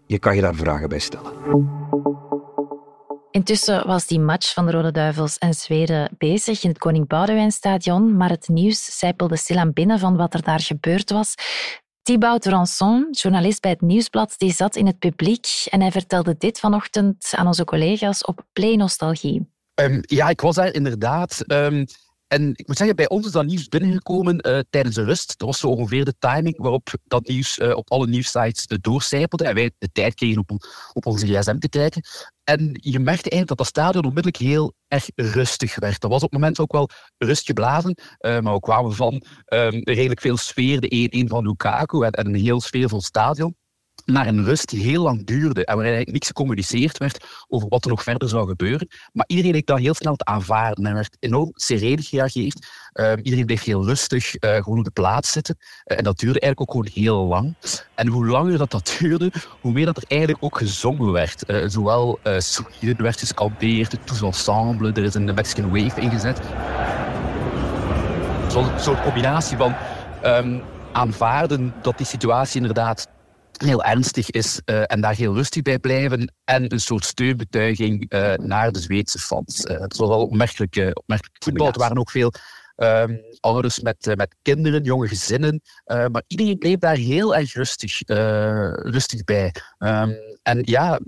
Je 0.07 0.19
kan 0.19 0.36
je 0.36 0.42
daar 0.42 0.56
vragen 0.56 0.90
bij 0.90 1.00
stellen. 1.00 1.31
Intussen 3.31 3.88
was 3.88 4.07
die 4.07 4.19
match 4.19 4.54
van 4.54 4.66
de 4.66 4.72
Rode 4.72 4.92
Duivels 4.92 5.38
en 5.38 5.54
Zweden 5.54 6.10
bezig 6.18 6.63
in 6.63 6.69
het 6.69 6.78
Koning 6.78 7.07
Boudewijnstadion, 7.07 8.18
maar 8.18 8.30
het 8.30 8.48
nieuws 8.48 8.98
zijpelde 8.98 9.36
stilaan 9.36 9.74
binnen 9.74 10.00
van 10.00 10.16
wat 10.16 10.34
er 10.34 10.42
daar 10.42 10.60
gebeurd 10.60 11.12
was. 11.12 11.36
Thibaut 12.01 12.46
Ranson, 12.46 13.07
journalist 13.12 13.62
bij 13.62 13.72
het 13.72 13.81
Nieuwsblad, 13.81 14.34
die 14.38 14.54
zat 14.54 14.75
in 14.75 14.86
het 14.86 15.00
publiek 15.00 15.48
en 15.69 15.81
hij 15.81 15.92
vertelde 15.92 16.36
dit 16.38 16.60
vanochtend 16.60 17.34
aan 17.36 17.48
onze 17.48 17.63
collega's 17.63 18.25
op 18.25 18.46
Play 18.54 18.75
Nostalgie. 18.75 19.51
Um, 19.82 20.00
ja, 20.01 20.29
ik 20.29 20.41
was 20.41 20.56
daar 20.56 20.74
inderdaad. 20.74 21.44
Um, 21.48 21.86
en 22.34 22.50
ik 22.56 22.68
moet 22.68 22.78
zeggen, 22.78 22.96
bij 22.96 23.10
ons 23.10 23.25
is 23.25 23.32
dat 23.32 23.46
nieuws 23.46 23.68
binnengekomen 23.68 24.48
uh, 24.48 24.60
tijdens 24.70 24.96
de 24.96 25.04
rust. 25.04 25.38
Dat 25.38 25.48
was 25.48 25.60
zo 25.60 25.68
ongeveer 25.68 26.06
de 26.06 26.16
timing 26.20 26.58
waarop 26.58 26.94
dat 27.04 27.28
nieuws 27.28 27.58
uh, 27.58 27.75
op 27.75 27.92
alle 27.92 28.08
nieuwsites 28.08 28.66
uh, 28.68 28.78
doorcijpelde 28.82 29.46
en 29.46 29.56
wij 29.56 29.72
de 29.78 29.90
tijd 29.92 30.13
kregen 30.13 30.40
op, 30.40 30.52
op 30.94 31.06
onze 31.06 31.28
gsm 31.28 31.58
te 31.58 31.70
kijken. 31.70 32.02
En 32.44 32.60
je 32.72 33.00
merkte 33.00 33.30
eigenlijk 33.30 33.48
dat 33.48 33.58
dat 33.58 33.68
stadion 33.68 34.06
onmiddellijk 34.06 34.44
heel 34.44 34.74
erg 34.88 35.06
rustig 35.16 35.75
werd. 35.75 36.00
Dat 36.00 36.12
was 36.12 36.24
op 36.24 36.32
het 36.32 36.40
moment 36.40 36.60
ook 36.60 36.72
wel 36.72 36.90
rust 37.18 37.46
geblazen, 37.46 37.98
maar 38.20 38.54
we 38.54 38.60
kwamen 38.60 38.94
van 38.94 39.13
um, 39.13 39.82
redelijk 39.84 40.22
veel 40.22 40.38
sfeer, 40.38 40.80
de 40.80 41.24
1-1 41.25 41.28
van 41.28 41.48
Lukaku 41.48 42.04
en, 42.04 42.12
en 42.12 42.25
een 42.25 42.36
heel 42.36 42.62
sfeervol 42.62 43.02
stadion 43.02 43.56
naar 44.05 44.27
een 44.27 44.45
rust 44.45 44.69
die 44.69 44.83
heel 44.83 45.03
lang 45.03 45.25
duurde 45.25 45.65
en 45.65 45.75
waarin 45.75 45.93
eigenlijk 45.93 46.12
niks 46.12 46.27
gecommuniceerd 46.27 46.98
werd 46.98 47.25
over 47.48 47.67
wat 47.67 47.83
er 47.83 47.89
nog 47.89 48.03
verder 48.03 48.29
zou 48.29 48.48
gebeuren. 48.48 48.88
Maar 49.13 49.25
iedereen 49.27 49.51
leek 49.51 49.65
dat 49.65 49.79
heel 49.79 49.93
snel 49.93 50.15
te 50.15 50.25
aanvaarden 50.25 50.86
en 50.86 50.93
werd 50.93 51.17
enorm 51.19 51.51
sereen 51.53 52.01
gereageerd. 52.01 52.67
Uh, 52.93 53.12
iedereen 53.22 53.45
bleef 53.45 53.63
heel 53.63 53.86
rustig 53.86 54.43
uh, 54.43 54.55
gewoon 54.55 54.77
op 54.77 54.83
de 54.83 54.91
plaats 54.91 55.31
zitten. 55.31 55.57
Uh, 55.60 55.98
en 55.98 56.03
dat 56.03 56.19
duurde 56.19 56.39
eigenlijk 56.39 56.62
ook 56.62 56.86
gewoon 56.86 57.05
heel 57.05 57.27
lang. 57.27 57.55
En 57.95 58.07
hoe 58.07 58.25
langer 58.25 58.57
dat, 58.57 58.72
dat 58.72 58.95
duurde, 59.00 59.31
hoe 59.62 59.72
meer 59.72 59.86
dat 59.86 59.98
er 59.98 60.03
eigenlijk 60.07 60.43
ook 60.43 60.57
gezongen 60.57 61.12
werd. 61.12 61.43
zowel 61.67 62.19
uh, 62.24 62.39
Sweden 62.39 63.03
werd 63.03 63.19
gescaldeerd, 63.19 63.98
Tous 64.05 64.22
Ensemble, 64.22 64.91
er 64.91 65.03
is 65.03 65.13
een 65.13 65.33
Mexican 65.33 65.69
Wave 65.69 66.01
ingezet. 66.01 66.41
Zo'n 68.48 68.79
soort 68.79 69.01
combinatie 69.01 69.57
van 69.57 69.75
um, 70.25 70.62
aanvaarden 70.91 71.74
dat 71.81 71.98
die 71.98 72.05
situatie 72.05 72.62
inderdaad 72.62 73.07
heel 73.63 73.84
ernstig 73.84 74.29
is 74.29 74.62
uh, 74.65 74.84
en 74.86 75.01
daar 75.01 75.15
heel 75.15 75.34
rustig 75.34 75.62
bij 75.62 75.79
blijven. 75.79 76.34
En 76.43 76.72
een 76.74 76.79
soort 76.79 77.05
steunbetuiging 77.05 78.13
uh, 78.13 78.34
naar 78.34 78.72
de 78.72 78.79
Zweedse 78.79 79.20
fans. 79.20 79.65
Uh, 79.65 79.79
het 79.79 79.98
was 79.98 80.08
wel 80.10 80.22
opmerkelijk, 80.22 80.75
opmerkelijk 80.93 81.43
voetbal. 81.43 81.67
Er 81.67 81.79
waren 81.79 81.98
ook 81.98 82.12
veel 82.12 82.32
um, 82.75 83.22
ouders 83.39 83.79
met, 83.79 84.13
met 84.15 84.36
kinderen, 84.41 84.84
jonge 84.84 85.08
gezinnen. 85.08 85.62
maar 85.86 86.24
iedereen 86.27 86.58
bleef 86.58 86.77
daar 86.77 86.96
heel 86.96 87.36
erg 87.36 87.53
rustig, 87.53 88.00
rustig 88.89 89.24
bij. 89.24 89.53
Um, 89.79 90.15
en 90.41 90.60
ja, 90.62 91.00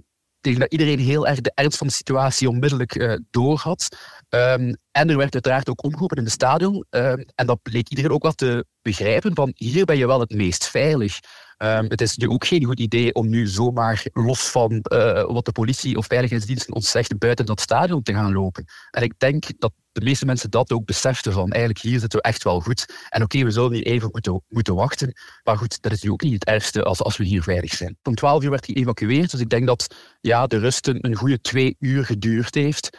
tegen 0.42 0.60
dat 0.60 0.72
iedereen 0.72 1.00
heel 1.00 1.28
erg 1.28 1.42
de 1.42 1.52
ernst 1.54 1.78
van 1.78 1.88
de 1.88 1.94
situatie 1.94 2.50
onmiddellijk 2.50 3.20
door 3.30 3.58
had. 3.58 3.98
Ehm, 4.30 4.74
en 4.92 5.10
er 5.10 5.18
werd 5.18 5.34
uiteraard 5.34 5.70
ook 5.70 5.84
omgeroepen 5.84 6.18
in 6.18 6.24
het 6.24 6.32
stadion. 6.32 6.86
Ehm, 6.90 7.24
en 7.36 7.46
dat 7.46 7.62
bleek 7.62 7.90
iedereen 7.90 8.12
ook 8.12 8.24
wel 8.24 8.34
te 8.34 8.66
begrijpen 8.82 9.36
van 9.36 9.52
hier 9.56 9.86
ben 9.86 9.98
je 9.98 10.08
wel 10.08 10.20
het 10.20 10.34
meest 10.34 10.68
veilig. 10.68 11.20
Um, 11.58 11.86
het 11.88 12.02
is 12.02 12.18
nu 12.18 12.30
ook 12.30 12.46
geen 12.46 12.64
goed 12.64 12.80
idee 12.80 13.14
om 13.14 13.30
nu 13.30 13.48
zomaar 13.48 14.06
los 14.14 14.50
van 14.50 14.72
uh, 14.94 15.24
wat 15.24 15.46
de 15.46 15.52
politie 15.52 15.98
of 15.98 16.06
veiligheidsdiensten 16.06 16.74
ons 16.74 16.92
zegt 16.92 17.18
buiten 17.18 17.46
dat 17.46 17.62
stadion 17.62 18.04
te 18.04 18.14
gaan 18.14 18.34
lopen. 18.34 18.66
En 18.92 19.04
ik 19.04 19.14
denk 19.18 19.46
dat 19.58 19.72
de 19.92 20.04
meeste 20.04 20.26
mensen 20.26 20.50
dat 20.50 20.72
ook 20.72 20.86
beseften 20.86 21.32
van 21.32 21.52
eigenlijk 21.52 21.82
hier 21.82 22.00
zitten 22.00 22.20
we 22.20 22.26
echt 22.26 22.44
wel 22.44 22.60
goed. 22.60 22.86
En 23.10 23.24
oké, 23.24 23.44
we 23.44 23.52
zullen 23.52 23.74
hier 23.74 23.86
even 23.86 24.10
moeten, 24.12 24.44
moeten 24.48 24.76
wachten. 24.76 25.14
Maar 25.44 25.58
goed, 25.58 25.82
dat 25.82 25.92
is 25.92 26.02
nu 26.02 26.12
ook 26.12 26.22
niet 26.22 26.34
het 26.34 26.46
ergste 26.46 26.84
als, 26.84 27.02
als 27.02 27.18
we 27.18 27.24
hier 27.24 27.44
veilig 27.44 27.74
zijn. 27.74 27.98
Om 28.04 28.16
12 28.16 28.44
uur 28.44 28.50
werd 28.50 28.66
geëvacueerd, 28.66 29.32
dus 29.32 29.40
ik 29.40 29.50
denk 29.50 29.68
dat 29.68 29.96
ja, 30.22 30.48
de 30.48 30.58
rust 30.58 30.88
een, 30.88 31.16
goede 31.16 31.42
twee 31.42 31.76
uur 31.80 32.06
geduurd 32.06 32.56
heeft. 32.56 32.98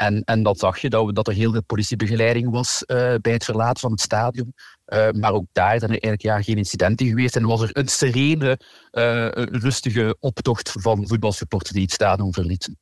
En, 0.00 0.24
en 0.24 0.42
dat 0.42 0.58
zag 0.58 0.78
je, 0.78 0.88
dat, 0.88 1.14
dat 1.14 1.28
er 1.28 1.34
heel 1.34 1.52
veel 1.52 1.62
politiebegeleiding 1.62 2.50
was 2.50 2.84
uh, 2.86 3.14
bij 3.20 3.32
het 3.32 3.44
verlaten 3.44 3.80
van 3.80 3.90
het 3.90 4.00
stadion. 4.00 4.54
Uh, 4.86 5.10
maar 5.10 5.32
ook 5.32 5.44
daar 5.52 5.78
zijn 5.78 5.90
er 5.90 6.02
eigenlijk 6.02 6.22
ja, 6.22 6.42
geen 6.42 6.56
incidenten 6.56 7.06
geweest. 7.06 7.36
En 7.36 7.46
was 7.46 7.60
er 7.60 7.70
een 7.72 7.88
serene, 7.88 8.58
uh, 8.92 9.28
rustige 9.60 10.16
optocht 10.20 10.72
van 10.78 11.06
voetbalsupporters 11.06 11.72
die 11.72 11.82
het 11.82 11.92
stadion 11.92 12.32
verlieten. 12.32 12.78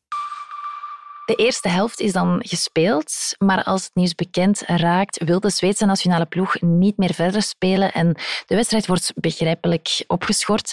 De 1.25 1.35
eerste 1.35 1.69
helft 1.69 2.01
is 2.01 2.13
dan 2.13 2.43
gespeeld, 2.47 3.35
maar 3.39 3.65
als 3.65 3.85
het 3.85 3.95
nieuws 3.95 4.15
bekend 4.15 4.63
raakt, 4.67 5.25
wil 5.25 5.41
de 5.41 5.51
Zweedse 5.51 5.87
nationale 5.87 6.27
ploeg 6.27 6.61
niet 6.61 6.97
meer 6.97 7.15
verder 7.15 7.43
spelen 7.43 7.93
en 7.93 8.13
de 8.47 8.55
wedstrijd 8.55 8.87
wordt 8.87 9.13
begrijpelijk 9.15 10.05
opgeschort. 10.07 10.73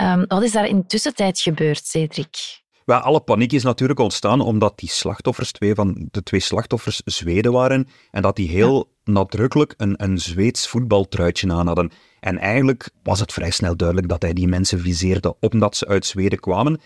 Um, 0.00 0.24
wat 0.26 0.42
is 0.42 0.52
daar 0.52 0.66
in 0.66 0.86
tussentijd 0.86 1.40
gebeurd, 1.40 1.86
Cedric? 1.86 2.59
Wel, 2.90 2.98
alle 2.98 3.20
paniek 3.20 3.52
is 3.52 3.62
natuurlijk 3.62 4.00
ontstaan 4.00 4.40
omdat 4.40 4.78
die 4.78 4.88
slachtoffers, 4.88 5.52
twee 5.52 5.74
van 5.74 6.08
de 6.10 6.22
twee 6.22 6.40
slachtoffers, 6.40 7.02
Zweden 7.04 7.52
waren 7.52 7.88
en 8.10 8.22
dat 8.22 8.36
die 8.36 8.48
heel 8.48 8.90
nadrukkelijk 9.04 9.74
een, 9.76 9.94
een 9.96 10.18
Zweeds 10.18 10.68
voetbaltruitje 10.68 11.52
aan 11.52 11.66
hadden. 11.66 11.90
En 12.20 12.38
eigenlijk 12.38 12.90
was 13.02 13.20
het 13.20 13.32
vrij 13.32 13.50
snel 13.50 13.76
duidelijk 13.76 14.08
dat 14.08 14.22
hij 14.22 14.32
die 14.32 14.48
mensen 14.48 14.80
viseerde 14.80 15.36
omdat 15.40 15.76
ze 15.76 15.86
uit 15.86 16.06
Zweden 16.06 16.40
kwamen. 16.40 16.80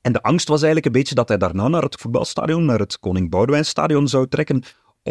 En 0.00 0.12
de 0.12 0.22
angst 0.22 0.48
was 0.48 0.62
eigenlijk 0.62 0.86
een 0.86 1.00
beetje 1.00 1.14
dat 1.14 1.28
hij 1.28 1.38
daarna 1.38 1.68
naar 1.68 1.82
het 1.82 2.00
voetbalstadion, 2.00 2.64
naar 2.64 2.78
het 2.78 2.98
Koning 2.98 3.30
Boudewijnstadion 3.30 4.08
zou 4.08 4.28
trekken, 4.28 4.62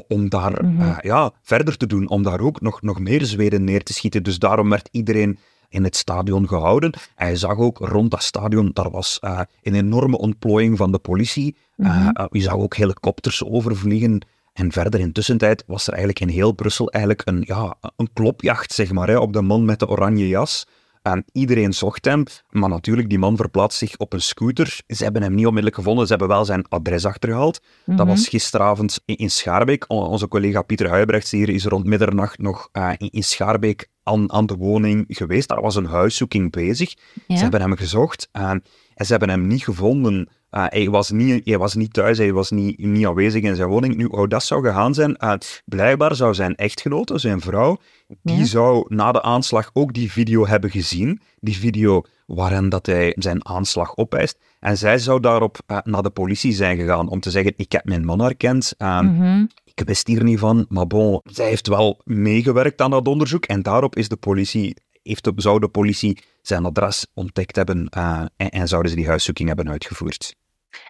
om 0.07 0.29
daar 0.29 0.63
mm 0.65 0.79
-hmm. 0.79 0.89
uh, 0.89 0.97
ja, 1.01 1.31
verder 1.41 1.77
te 1.77 1.87
doen, 1.87 2.09
om 2.09 2.23
daar 2.23 2.39
ook 2.39 2.61
nog, 2.61 2.81
nog 2.81 2.99
meer 2.99 3.25
Zweden 3.25 3.63
neer 3.63 3.83
te 3.83 3.93
schieten. 3.93 4.23
Dus 4.23 4.39
daarom 4.39 4.69
werd 4.69 4.89
iedereen 4.91 5.39
in 5.69 5.83
het 5.83 5.95
stadion 5.95 6.47
gehouden. 6.47 6.93
En 7.15 7.29
je 7.29 7.35
zag 7.35 7.57
ook 7.57 7.77
rond 7.77 8.11
dat 8.11 8.23
stadion, 8.23 8.71
daar 8.73 8.91
was 8.91 9.19
uh, 9.21 9.41
een 9.63 9.75
enorme 9.75 10.17
ontplooiing 10.17 10.77
van 10.77 10.91
de 10.91 10.99
politie. 10.99 11.55
Mm 11.75 11.85
-hmm. 11.85 12.15
uh, 12.19 12.25
je 12.31 12.41
zag 12.41 12.53
ook 12.53 12.75
helikopters 12.75 13.43
overvliegen. 13.43 14.21
En 14.53 14.71
verder 14.71 14.99
in 14.99 15.11
tussentijd 15.11 15.63
was 15.67 15.87
er 15.87 15.93
eigenlijk 15.93 16.21
in 16.21 16.27
heel 16.27 16.51
Brussel 16.51 16.89
eigenlijk 16.89 17.27
een, 17.27 17.43
ja, 17.45 17.75
een 17.95 18.09
klopjacht 18.13 18.73
zeg 18.73 18.91
maar, 18.91 19.07
hè, 19.07 19.17
op 19.17 19.33
de 19.33 19.41
man 19.41 19.65
met 19.65 19.79
de 19.79 19.87
oranje 19.87 20.27
jas. 20.27 20.65
En 21.01 21.25
iedereen 21.31 21.73
zocht 21.73 22.05
hem, 22.05 22.23
maar 22.49 22.69
natuurlijk, 22.69 23.09
die 23.09 23.19
man 23.19 23.35
verplaatst 23.35 23.77
zich 23.77 23.97
op 23.97 24.13
een 24.13 24.21
scooter. 24.21 24.79
Ze 24.87 25.03
hebben 25.03 25.21
hem 25.21 25.33
niet 25.33 25.45
onmiddellijk 25.45 25.75
gevonden, 25.75 26.05
ze 26.05 26.11
hebben 26.11 26.29
wel 26.29 26.45
zijn 26.45 26.65
adres 26.69 27.05
achtergehaald. 27.05 27.59
Mm 27.61 27.67
-hmm. 27.85 27.95
Dat 27.95 28.07
was 28.07 28.27
gisteravond 28.27 28.99
in, 29.05 29.31
Schaarbeek. 29.31 29.85
Onze 29.87 30.27
collega 30.27 30.61
Pieter 30.61 30.89
Huibrechts 30.89 31.31
hier 31.31 31.49
is 31.49 31.65
rond 31.65 31.85
middernacht 31.85 32.37
nog 32.37 32.69
uh, 32.73 32.91
in, 32.97 33.09
in 33.09 33.23
Schaarbeek 33.23 33.89
aan, 34.09 34.31
aan, 34.31 34.45
de 34.45 34.55
woning 34.55 35.05
geweest. 35.07 35.47
Daar 35.47 35.61
was 35.61 35.75
een 35.75 35.85
huiszoeking 35.85 36.51
bezig. 36.51 36.95
Ja. 37.27 37.35
Ze 37.35 37.41
hebben 37.41 37.61
hem 37.61 37.75
gezocht 37.75 38.29
uh, 38.33 38.49
en 38.49 39.05
ze 39.05 39.11
hebben 39.11 39.29
hem 39.29 39.47
niet 39.47 39.63
gevonden. 39.63 40.29
Uh, 40.51 40.65
hij, 40.67 40.89
was 40.89 41.11
niet, 41.11 41.45
hij 41.45 41.57
was 41.57 41.73
niet 41.73 41.93
thuis, 41.93 42.17
hij 42.17 42.33
was 42.33 42.51
niet, 42.51 42.77
niet 42.77 43.05
aanwezig 43.05 43.43
in 43.43 43.55
zijn 43.55 43.69
woning. 43.69 43.95
Nu, 43.95 44.07
hoe 44.11 44.27
dat 44.27 44.43
zou 44.43 44.65
gegaan 44.65 44.93
zijn, 44.93 45.17
uh, 45.23 45.33
blijkbaar 45.65 46.15
zou 46.15 46.33
zijn 46.33 46.55
echtgenote, 46.55 47.17
zijn 47.17 47.41
vrouw, 47.41 47.77
die 48.21 48.37
ja. 48.37 48.45
zou 48.45 48.85
na 48.87 49.11
de 49.11 49.21
aanslag 49.21 49.69
ook 49.73 49.93
die 49.93 50.11
video 50.11 50.47
hebben 50.47 50.69
gezien. 50.69 51.21
Die 51.39 51.57
video 51.57 52.03
waarin 52.25 52.69
dat 52.69 52.85
hij 52.85 53.15
zijn 53.17 53.45
aanslag 53.45 53.97
opeist. 53.97 54.37
En 54.59 54.77
zij 54.77 54.97
zou 54.97 55.19
daarop 55.19 55.57
uh, 55.67 55.77
naar 55.83 56.03
de 56.03 56.09
politie 56.09 56.53
zijn 56.53 56.77
gegaan 56.77 57.09
om 57.09 57.19
te 57.19 57.31
zeggen, 57.31 57.53
ik 57.55 57.71
heb 57.71 57.85
mijn 57.85 58.05
man 58.05 58.21
herkend. 58.21 58.75
Mm 58.77 58.87
-hmm. 58.87 59.49
Ik 59.79 59.87
wist 59.87 60.07
hier 60.07 60.23
niet 60.23 60.39
van, 60.39 60.65
maar 60.69 60.87
bon, 60.87 61.21
zij 61.23 61.47
heeft 61.47 61.67
wel 61.67 62.01
meegewerkt 62.03 62.81
aan 62.81 62.91
dat 62.91 63.07
onderzoek 63.07 63.45
en 63.45 63.61
daarop 63.61 63.95
is 63.95 64.07
de 64.07 64.15
politie 64.15 64.75
heeft 65.03 65.23
de, 65.23 65.33
zou 65.35 65.59
de 65.59 65.69
politie 65.69 66.23
zijn 66.41 66.65
adres 66.65 67.07
ontdekt 67.13 67.55
hebben 67.55 67.91
uh, 67.97 68.25
en, 68.35 68.49
en, 68.49 68.67
zouden 68.67 68.91
ze 68.91 68.97
die 68.97 69.07
huiszoeking 69.07 69.47
hebben 69.47 69.69
uitgevoerd. 69.69 70.35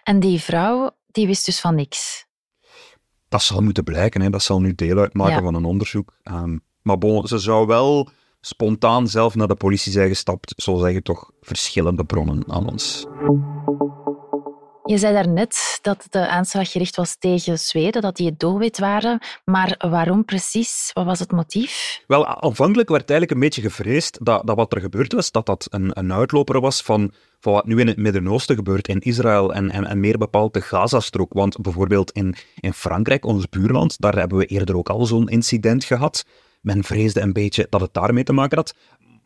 En 0.02 0.20
die 0.20 0.40
vrouw, 0.40 0.90
die 1.06 1.26
wist 1.26 1.44
dus 1.46 1.60
van 1.60 1.74
niks? 1.74 2.26
Dat 3.28 3.42
zal 3.42 3.60
moeten 3.60 3.84
blijken, 3.84 4.20
hè. 4.20 4.30
dat 4.30 4.42
zal 4.42 4.60
nu 4.60 4.74
deel 4.74 4.98
uitmaken 4.98 5.34
ja. 5.34 5.42
van 5.42 5.54
een 5.54 5.64
onderzoek. 5.64 6.18
Um, 6.24 6.60
maar 6.82 6.98
bon, 6.98 7.26
ze 7.26 7.38
zou 7.38 7.66
wel 7.66 8.08
spontaan 8.40 9.08
zelf 9.08 9.34
naar 9.34 9.48
de 9.48 9.54
politie 9.54 9.92
zijn 9.92 10.08
gestapt, 10.08 10.54
zo 10.56 10.76
zeggen 10.76 11.02
toch 11.02 11.30
verschillende 11.40 12.04
bronnen 12.04 12.44
aan 12.46 12.70
ons. 12.70 13.06
Je 14.90 14.98
zei 14.98 15.14
daarnet 15.14 15.78
dat 15.82 16.06
de 16.10 16.28
aanslag 16.28 16.70
gericht 16.70 16.96
was 16.96 17.16
tegen 17.18 17.58
Zweden, 17.58 18.02
dat 18.02 18.16
die 18.16 18.26
het 18.26 18.40
doelwit 18.40 18.78
waren. 18.78 19.18
Maar 19.44 19.74
waarom 19.78 20.24
precies? 20.24 20.90
Wat 20.92 21.04
was 21.04 21.18
het 21.18 21.32
motief? 21.32 22.02
Wel, 22.06 22.26
aanvankelijk 22.26 22.88
werd 22.88 23.10
eigenlijk 23.10 23.30
een 23.30 23.46
beetje 23.46 23.70
gevreesd 23.70 24.24
dat, 24.24 24.46
dat 24.46 24.56
wat 24.56 24.74
er 24.74 24.80
gebeurd 24.80 25.12
was, 25.12 25.30
dat 25.30 25.46
dat 25.46 25.66
een, 25.70 25.90
een 25.98 26.12
uitloper 26.12 26.60
was 26.60 26.82
van, 26.82 27.12
van 27.40 27.52
wat 27.52 27.66
nu 27.66 27.80
in 27.80 27.86
het 27.86 27.96
Midden-Oosten 27.96 28.56
gebeurt, 28.56 28.88
in 28.88 29.00
Israël 29.00 29.54
en, 29.54 29.70
en, 29.70 29.86
en 29.86 30.00
meer 30.00 30.18
bepaald 30.18 30.54
de 30.54 30.60
Gazastrook. 30.60 31.32
Want 31.32 31.60
bijvoorbeeld 31.60 32.10
in, 32.10 32.34
in 32.60 32.72
Frankrijk, 32.72 33.24
ons 33.24 33.48
buurland, 33.48 34.00
daar 34.00 34.16
hebben 34.16 34.38
we 34.38 34.46
eerder 34.46 34.76
ook 34.76 34.88
al 34.88 35.06
zo'n 35.06 35.28
incident 35.28 35.84
gehad. 35.84 36.24
Men 36.60 36.84
vreesde 36.84 37.20
een 37.20 37.32
beetje 37.32 37.66
dat 37.68 37.80
het 37.80 37.94
daarmee 37.94 38.24
te 38.24 38.32
maken 38.32 38.56
had. 38.56 38.74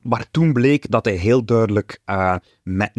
Maar 0.03 0.31
toen 0.31 0.53
bleek 0.53 0.91
dat 0.91 1.05
hij 1.05 1.15
heel 1.15 1.45
duidelijk 1.45 2.01
uh, 2.07 2.37
met, 2.63 2.93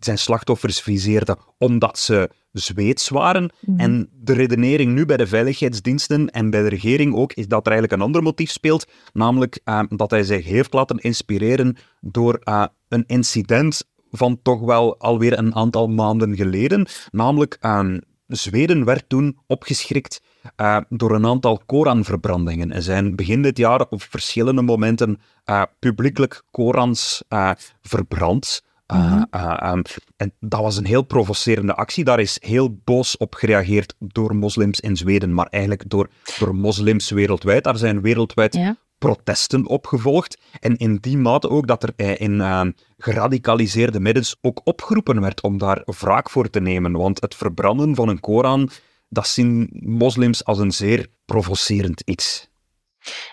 zijn 0.00 0.18
slachtoffers 0.18 0.80
viseerde 0.80 1.36
omdat 1.58 1.98
ze 1.98 2.30
Zweeds 2.52 3.08
waren. 3.08 3.50
Mm. 3.60 3.80
En 3.80 4.08
de 4.12 4.32
redenering 4.32 4.94
nu 4.94 5.06
bij 5.06 5.16
de 5.16 5.26
veiligheidsdiensten 5.26 6.30
en 6.30 6.50
bij 6.50 6.62
de 6.62 6.68
regering 6.68 7.14
ook, 7.14 7.32
is 7.32 7.48
dat 7.48 7.66
er 7.66 7.72
eigenlijk 7.72 8.00
een 8.00 8.06
ander 8.06 8.22
motief 8.22 8.50
speelt, 8.50 8.86
namelijk 9.12 9.60
uh, 9.64 9.82
dat 9.88 10.10
hij 10.10 10.22
zich 10.22 10.44
heeft 10.44 10.72
laten 10.72 10.98
inspireren 10.98 11.76
door 12.00 12.40
uh, 12.44 12.64
een 12.88 13.04
incident 13.06 13.84
van 14.10 14.42
toch 14.42 14.60
wel 14.60 14.98
alweer 14.98 15.38
een 15.38 15.54
aantal 15.54 15.88
maanden 15.88 16.36
geleden. 16.36 16.86
Namelijk, 17.10 17.58
uh, 17.60 17.96
Zweden 18.26 18.84
werd 18.84 19.08
toen 19.08 19.38
opgeschrikt 19.46 20.22
uh, 20.56 20.80
door 20.88 21.14
een 21.14 21.26
aantal 21.26 21.62
Koranverbrandingen. 21.66 22.72
Er 22.72 22.82
zijn 22.82 23.16
begin 23.16 23.42
dit 23.42 23.58
jaar 23.58 23.86
op 23.90 24.02
verschillende 24.02 24.62
momenten 24.62 25.20
uh, 25.46 25.62
publiekelijk 25.78 26.42
Korans 26.50 27.22
uh, 27.28 27.50
verbrand. 27.82 28.62
Mm-hmm. 28.94 29.26
Um, 29.70 29.82
en 30.16 30.32
dat 30.40 30.60
was 30.60 30.76
een 30.76 30.86
heel 30.86 31.02
provocerende 31.02 31.74
actie. 31.74 32.04
Daar 32.04 32.20
is 32.20 32.36
heel 32.40 32.78
boos 32.84 33.16
op 33.16 33.34
gereageerd 33.34 33.94
door 33.98 34.36
moslims 34.36 34.80
in 34.80 34.96
Zweden, 34.96 35.34
maar 35.34 35.46
eigenlijk 35.46 35.90
door, 35.90 36.08
door 36.38 36.54
moslims 36.54 37.10
wereldwijd. 37.10 37.64
Daar 37.64 37.76
zijn 37.76 38.00
wereldwijd 38.00 38.54
ja. 38.54 38.76
protesten 38.98 39.66
opgevolgd. 39.66 40.38
En 40.60 40.76
in 40.76 40.96
die 40.96 41.18
mate 41.18 41.50
ook 41.50 41.66
dat 41.66 41.82
er 41.82 42.20
in 42.20 42.74
geradicaliseerde 42.98 44.00
middens 44.00 44.36
ook 44.40 44.60
opgeroepen 44.64 45.20
werd 45.20 45.40
om 45.40 45.58
daar 45.58 45.82
wraak 45.84 46.30
voor 46.30 46.50
te 46.50 46.60
nemen. 46.60 46.92
Want 46.92 47.20
het 47.20 47.34
verbranden 47.34 47.94
van 47.94 48.08
een 48.08 48.20
Koran 48.20 48.70
dat 49.08 49.28
zien 49.28 49.70
moslims 49.72 50.44
als 50.44 50.58
een 50.58 50.72
zeer 50.72 51.06
provocerend 51.24 52.02
iets. 52.04 52.47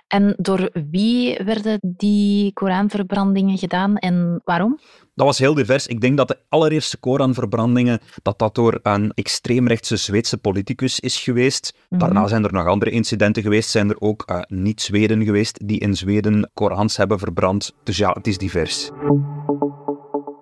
En 0.08 0.34
door 0.38 0.70
wie 0.92 1.38
werden 1.44 1.80
die 1.82 2.54
Koranverbrandingen 2.54 3.58
gedaan 3.58 3.98
en 3.98 4.42
waarom? 4.44 4.80
Dat 5.16 5.26
was 5.26 5.38
heel 5.38 5.54
divers. 5.54 5.88
Ik 5.88 6.02
denk 6.02 6.18
dat 6.18 6.28
de 6.28 6.38
allereerste 6.50 6.98
Koranverbrandingen 6.98 8.00
dat 8.22 8.40
dat 8.40 8.56
door 8.56 8.80
een 8.84 9.12
extreemrechtse 9.14 9.96
Zweedse 9.96 10.38
politicus 10.38 11.00
is 11.00 11.20
geweest. 11.20 11.74
Mm 11.74 11.80
-hmm. 11.90 12.00
Daarna 12.00 12.28
zijn 12.28 12.44
er 12.44 12.54
nog 12.54 12.68
andere 12.68 12.92
incidenten 12.92 13.44
geweest. 13.44 13.70
Zijn 13.70 13.90
er 13.90 14.02
ook 14.02 14.24
uh, 14.32 14.42
niet-Zweden 14.48 15.24
geweest 15.24 15.68
die 15.68 15.80
in 15.80 15.96
Zweden 15.96 16.52
Korans 16.54 16.98
hebben 16.98 17.20
verbrand. 17.20 17.74
Dus 17.84 17.98
ja, 17.98 18.12
het 18.12 18.28
is 18.28 18.38
divers. 18.38 18.92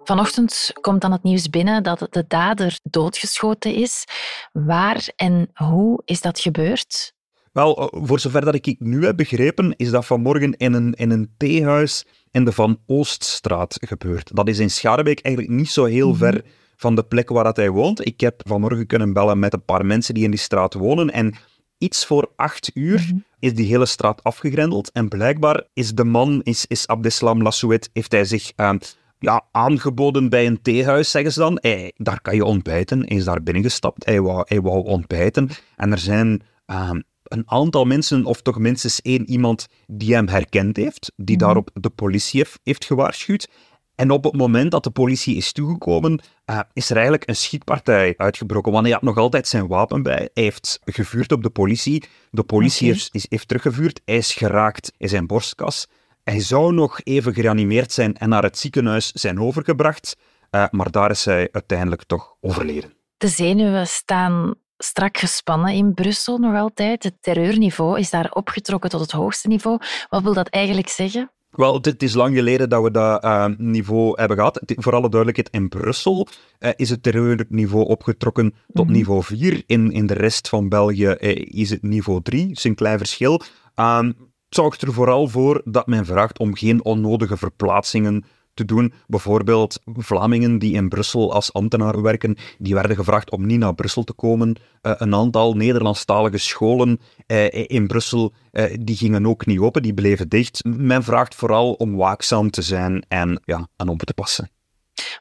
Vanochtend 0.04 0.72
komt 0.82 1.02
dan 1.02 1.12
het 1.12 1.24
nieuws 1.24 1.50
binnen 1.50 1.84
dat 1.84 2.08
de 2.10 2.25
dader 2.28 2.80
doodgeschoten 2.84 3.75
is. 3.75 4.06
Waar 4.52 5.12
en 5.16 5.50
hoe 5.54 6.02
is 6.06 6.22
dat 6.22 6.40
gebeurd? 6.40 7.13
Wel, 7.54 7.78
eh, 7.78 8.02
voor 8.06 8.20
zover 8.20 8.46
dat 8.46 8.56
ik 8.56 8.76
nu 8.80 9.06
heb 9.06 9.18
begrepen, 9.18 9.74
is 9.78 9.90
dat 9.90 10.06
vanmorgen 10.06 10.58
in 10.58 10.74
een, 10.74 10.94
in 10.94 11.10
een 11.12 11.34
theehuis 11.38 12.06
in 12.32 12.46
de 12.46 12.52
Van 12.52 12.80
Ooststraat 12.86 13.78
gebeurd. 13.82 14.36
Dat 14.36 14.48
is 14.48 14.60
in 14.60 14.70
Schaarbeek 14.70 15.20
eigenlijk 15.20 15.56
niet 15.56 15.70
zo 15.70 15.86
heel 15.86 16.06
mm 16.06 16.12
-hmm. 16.12 16.20
ver 16.20 16.44
van 16.76 16.96
de 16.96 17.04
plek 17.04 17.30
waar 17.30 17.44
dat 17.44 17.56
hij 17.56 17.70
woont. 17.70 18.06
Ik 18.06 18.20
heb 18.20 18.42
vanmorgen 18.48 18.88
kunnen 18.88 19.14
bellen 19.14 19.40
met 19.40 19.54
een 19.54 19.66
paar 19.66 19.86
mensen 19.86 20.14
die 20.14 20.24
in 20.24 20.32
die 20.32 20.40
straat 20.40 20.74
wonen 20.74 21.12
en 21.12 21.34
iets 21.78 22.06
voor 22.06 22.32
acht 22.36 22.72
uur 22.74 23.00
mm 23.00 23.06
-hmm. 23.08 23.24
is 23.40 23.54
die 23.54 23.68
hele 23.68 23.86
straat 23.86 24.24
afgegrendeld 24.24 24.92
en 24.92 25.08
blijkbaar 25.08 25.64
is 25.74 25.94
de 25.94 26.04
man, 26.04 26.42
is, 26.44 26.66
is 26.66 26.88
Abdeslam 26.88 27.42
Lassouet, 27.42 27.90
heeft 27.94 28.12
hij 28.12 28.26
zich 28.26 28.52
uh, 28.56 28.74
ja, 29.20 29.46
aangeboden 29.52 30.30
bij 30.30 30.46
een 30.46 30.62
theehuis, 30.62 31.12
zeggen 31.12 31.32
ze 31.32 31.40
dan. 31.40 31.58
Hij, 31.62 31.92
daar 31.96 32.22
kan 32.22 32.36
je 32.36 32.46
ontbijten. 32.46 33.00
Hij 33.00 33.18
is 33.18 33.24
daar 33.24 33.44
binnengestapt. 33.44 34.06
Hij 34.06 34.22
wou, 34.22 34.44
hij 34.48 34.62
wou 34.62 34.86
ontbijten. 34.86 35.50
En 35.76 35.92
er 35.92 35.98
zijn 35.98 36.42
ehm, 36.66 37.02
een 37.24 37.44
aantal 37.46 37.86
mensen, 37.86 38.25
of 38.25 38.42
toch 38.42 38.60
minstens 38.60 39.01
één 39.01 39.30
iemand, 39.30 39.68
die 39.88 40.13
hem 40.13 40.27
herkend 40.27 40.77
heeft, 40.77 41.12
die 41.15 41.38
daarop 41.38 41.70
de 41.74 41.89
politie 41.89 42.39
heeft, 42.39 42.60
heeft 42.63 42.86
gewaarschuwd. 42.86 43.48
En 43.96 44.12
op 44.12 44.24
het 44.24 44.36
moment 44.36 44.72
dat 44.72 44.84
de 44.84 44.89
politie 44.89 45.36
is 45.36 45.51
toegekomen, 45.51 46.20
eh, 46.46 46.60
is 46.74 46.89
er 46.89 46.96
eigenlijk 46.96 47.30
een 47.30 47.36
schietpartij 47.36 48.13
uitgebroken. 48.18 48.72
Want 48.72 48.84
hij 48.84 48.94
had 48.94 49.01
nog 49.01 49.18
altijd 49.18 49.48
zijn 49.48 49.68
wapen 49.68 50.03
bij. 50.03 50.30
Hij 50.34 50.44
heeft 50.44 50.80
gevuurd 50.86 51.32
op 51.32 51.44
de 51.44 51.50
politie. 51.50 52.03
De 52.32 52.44
politie 52.44 52.88
heeft, 52.88 53.10
is, 53.12 53.25
heeft 53.30 53.48
teruggevuurd. 53.48 54.01
Hij 54.06 54.18
is 54.18 54.34
geraakt 54.34 54.92
in 54.98 55.10
zijn 55.10 55.27
borstkas. 55.27 55.88
Hij 56.24 56.39
zou 56.39 56.74
nog 56.74 57.00
even 57.03 57.34
gereanimeerd 57.34 57.92
zijn 57.92 58.18
en 58.18 58.30
naar 58.30 58.44
het 58.44 58.58
ziekenhuis 58.58 59.12
zijn 59.12 59.39
overgebracht. 59.39 60.15
eh, 60.50 60.65
maar 60.72 60.92
daar 60.92 61.12
is 61.12 61.25
hij 61.25 61.50
uiteindelijk 61.51 62.03
toch 62.03 62.36
overleden. 62.42 62.94
De 63.18 63.27
zenuwen 63.27 63.88
staan 63.88 64.53
strak 64.84 65.18
gespannen 65.18 65.74
in 65.74 65.94
Brussel 65.94 66.38
nog 66.38 66.56
altijd. 66.56 67.04
Het 67.04 67.16
terreurniveau 67.22 68.00
is 68.00 68.10
daar 68.10 68.32
opgetrokken 68.32 68.90
tot 68.90 69.02
het 69.02 69.12
hoogste 69.12 69.48
niveau. 69.48 69.80
Wat 70.10 70.24
wil 70.24 70.34
dat 70.34 70.48
eigenlijk 70.48 70.90
zeggen? 70.90 71.32
Wel, 71.50 71.74
het, 71.82 72.04
is 72.04 72.13
lang 72.13 72.36
geleden 72.36 72.70
dat 72.70 72.84
we 72.84 72.92
dat 72.92 73.24
eh, 73.24 73.46
niveau 73.58 74.13
hebben 74.20 74.38
gehad. 74.38 74.62
Voor 74.66 74.94
alle 74.94 75.10
duidelijkheid, 75.10 75.50
in 75.50 75.70
Brussel 75.70 76.28
eh, 76.60 76.72
is 76.75 76.90
het 76.90 77.04
terreurniveau 77.04 77.86
opgetrokken 77.86 78.54
tot 78.74 78.86
Mhm. 78.86 78.94
niveau 78.94 79.24
4. 79.24 79.63
In, 79.66 79.92
in 79.92 80.06
de 80.06 80.13
rest 80.13 80.50
van 80.50 80.70
België 80.70 81.08
eh, 81.08 81.46
is 81.46 81.70
het 81.70 81.82
niveau 81.82 82.22
3. 82.22 82.48
Dat 82.48 82.58
is 82.58 82.63
een 82.63 82.75
klein 82.75 82.98
verschil. 82.98 83.42
Ehm, 83.75 84.06
het 84.06 84.16
zorgt 84.50 84.82
er 84.82 84.94
vooral 84.94 85.28
voor 85.28 85.62
dat 85.66 85.88
men 85.88 86.06
vraagt 86.06 86.40
om 86.40 86.56
geen 86.56 86.84
onnodige 86.86 87.38
verplaatsingen 87.38 88.25
te 88.54 88.66
doen. 88.66 88.94
Bijvoorbeeld 89.08 89.80
Vlamingen 89.86 90.60
die 90.60 90.74
in 90.74 90.90
Brussel 90.90 91.34
als 91.34 91.54
ambtenaren 91.54 92.02
werken, 92.02 92.38
die 92.58 92.74
werden 92.74 92.96
gevraagd 92.96 93.32
om 93.32 93.46
niet 93.46 93.60
naar 93.60 93.76
Brussel 93.76 94.04
te 94.04 94.14
komen. 94.14 94.56
Eh, 94.82 94.92
een 94.98 95.16
aantal 95.16 95.54
Nederlandstalige 95.54 96.38
scholen 96.38 97.00
eh, 97.26 97.70
in 97.70 97.88
Brussel, 97.88 98.34
eh, 98.52 98.76
die 98.80 98.96
gingen 98.96 99.26
ook 99.26 99.46
niet 99.46 99.60
open, 99.60 99.82
die 99.82 99.94
bleven 99.94 100.30
dicht. 100.30 100.64
Men 100.64 101.04
vraagt 101.04 101.36
vooral 101.36 101.74
om 101.74 101.96
waakzaam 101.96 102.50
te 102.50 102.62
zijn 102.62 103.06
en 103.08 103.42
ja, 103.46 103.68
aan 103.76 103.90
op 103.90 104.00
te 104.00 104.14
passen. 104.14 104.50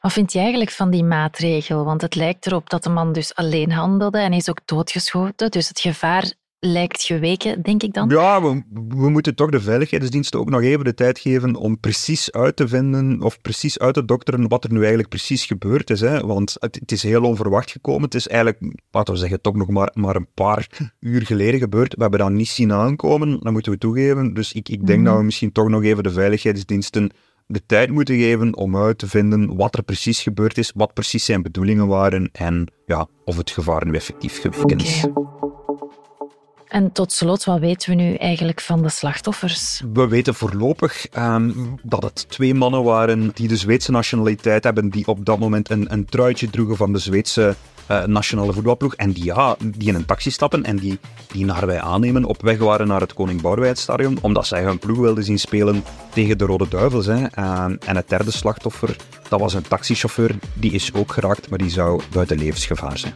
Wat 0.01 0.13
vind 0.13 0.31
je 0.31 0.39
eigenlijk 0.39 0.71
van 0.71 0.89
die 0.89 1.03
maatregel? 1.03 1.85
Want 1.85 2.01
het 2.01 2.15
lijkt 2.15 2.45
erop 2.45 2.69
dat 2.69 2.83
de 2.83 2.89
man 2.89 3.13
dus 3.13 3.35
alleen 3.35 3.71
handelde 3.71 4.17
en 4.17 4.33
is 4.33 4.49
ook 4.49 4.59
doodgeschoten. 4.65 5.51
Dus 5.51 5.67
het 5.67 5.79
gevaar 5.79 6.33
lijkt 6.65 7.01
geweken, 7.03 7.61
denk 7.61 7.83
ik 7.83 7.93
dan. 7.93 8.09
Ja, 8.09 8.41
we, 8.41 8.61
we 8.87 9.09
moeten 9.09 9.35
toch 9.35 9.49
de 9.49 9.61
veiligheidsdiensten 9.61 10.39
ook 10.39 10.49
nog 10.49 10.61
even 10.61 10.85
de 10.85 10.93
tijd 10.93 11.19
geven 11.19 11.55
om 11.55 11.79
precies 11.79 12.31
uit 12.31 12.55
te 12.55 12.67
vinden 12.67 13.21
of 13.21 13.41
precies 13.41 13.79
uit 13.79 13.93
te 13.93 14.05
dokteren 14.05 14.47
wat 14.47 14.63
er 14.63 14.71
nu 14.71 14.79
eigenlijk 14.79 15.09
precies 15.09 15.45
gebeurd 15.45 15.89
is. 15.89 16.01
Hè? 16.01 16.25
Want 16.25 16.55
het, 16.59 16.75
het 16.75 16.91
is 16.91 17.03
heel 17.03 17.23
onverwacht 17.23 17.71
gekomen. 17.71 18.01
Het 18.01 18.15
is 18.15 18.27
eigenlijk, 18.27 18.75
laten 18.91 19.13
we 19.13 19.19
zeggen, 19.19 19.41
toch 19.41 19.55
nog 19.55 19.69
maar, 19.69 19.91
maar 19.93 20.15
een 20.15 20.27
paar 20.33 20.67
uur 20.99 21.25
geleden 21.25 21.59
gebeurd. 21.59 21.95
We 21.95 22.01
hebben 22.01 22.19
dat 22.19 22.31
niet 22.31 22.47
zien 22.49 22.71
aankomen, 22.73 23.39
dat 23.39 23.51
moeten 23.53 23.71
we 23.71 23.77
toegeven. 23.77 24.33
Dus 24.33 24.53
ik, 24.53 24.69
ik 24.69 24.85
denk 24.87 24.99
Mhm. 24.99 25.07
dat 25.09 25.17
we 25.17 25.23
misschien 25.23 25.51
toch 25.51 25.67
nog 25.69 25.83
even 25.83 26.03
de 26.03 26.11
veiligheidsdiensten 26.11 27.11
de 27.47 27.65
tijd 27.65 27.89
moeten 27.89 28.15
geven 28.17 28.55
om 28.57 28.77
uit 28.77 28.97
te 28.97 29.07
vinden 29.07 29.55
wat 29.55 29.75
er 29.77 29.83
precies 29.83 30.21
gebeurd 30.21 30.57
is, 30.57 30.71
wat 30.75 30.93
precies 30.93 31.25
zijn 31.25 31.41
bedoelingen 31.41 31.87
waren 31.87 32.29
en 32.31 32.71
ja, 32.85 33.07
of 33.25 33.37
het 33.37 33.51
gevaar 33.51 33.85
nu 33.85 33.93
effectief 33.93 34.41
geweken 34.41 34.77
is. 34.77 35.05
En 36.73 36.91
tot 36.91 37.11
slot, 37.11 37.43
wat 37.43 37.59
weten 37.59 37.89
we 37.89 38.03
nu 38.03 38.13
eigenlijk 38.13 38.61
van 38.61 38.81
de 38.81 38.89
slachtoffers? 38.89 39.81
We 39.93 40.07
weten 40.07 40.35
voorlopig 40.35 41.07
ehm, 41.07 41.51
dat 41.81 42.03
het 42.03 42.29
twee 42.29 42.53
mannen 42.53 42.83
waren 42.83 43.31
die 43.33 43.47
de 43.47 43.57
Zweedse 43.57 43.91
nationaliteit 43.91 44.63
hebben, 44.63 44.89
die 44.89 45.07
op 45.07 45.25
dat 45.25 45.39
moment 45.39 45.69
een, 45.69 45.93
een 45.93 46.05
truitje 46.05 46.49
droegen 46.49 46.75
van 46.75 46.93
de 46.93 46.99
Zweedse 46.99 47.55
eh, 47.87 48.03
nationale 48.03 48.53
voetbalploeg. 48.53 48.95
En 48.95 49.11
die, 49.11 49.23
ja, 49.23 49.55
die 49.65 49.87
in 49.87 49.95
een 49.95 50.05
taxi 50.05 50.31
stappen 50.31 50.63
en 50.63 50.77
die, 50.77 50.99
die 51.31 51.45
naar 51.45 51.65
wij 51.65 51.81
aannemen 51.81 52.25
op 52.25 52.41
weg 52.41 52.57
waren 52.57 52.87
naar 52.87 53.01
het 53.01 53.13
Koning 53.13 53.41
Boudewijn 53.41 53.75
Stadion, 53.75 54.17
omdat 54.21 54.47
zij 54.47 54.63
hun 54.63 54.79
ploeg 54.79 54.97
wilden 54.97 55.23
zien 55.23 55.39
spelen 55.39 55.83
tegen 56.13 56.37
de 56.37 56.45
Rode 56.45 56.67
Duivels. 56.67 57.05
Hè. 57.05 57.25
Ehm, 57.25 57.75
en 57.85 57.95
het 57.95 58.09
derde 58.09 58.31
slachtoffer, 58.31 58.95
dat 59.29 59.39
was 59.39 59.53
een 59.53 59.67
taxichauffeur, 59.67 60.35
die 60.53 60.71
is 60.71 60.93
ook 60.93 61.11
geraakt, 61.11 61.49
maar 61.49 61.59
die 61.59 61.69
zou 61.69 62.01
buiten 62.11 62.37
levensgevaar 62.37 62.97
zijn. 62.97 63.13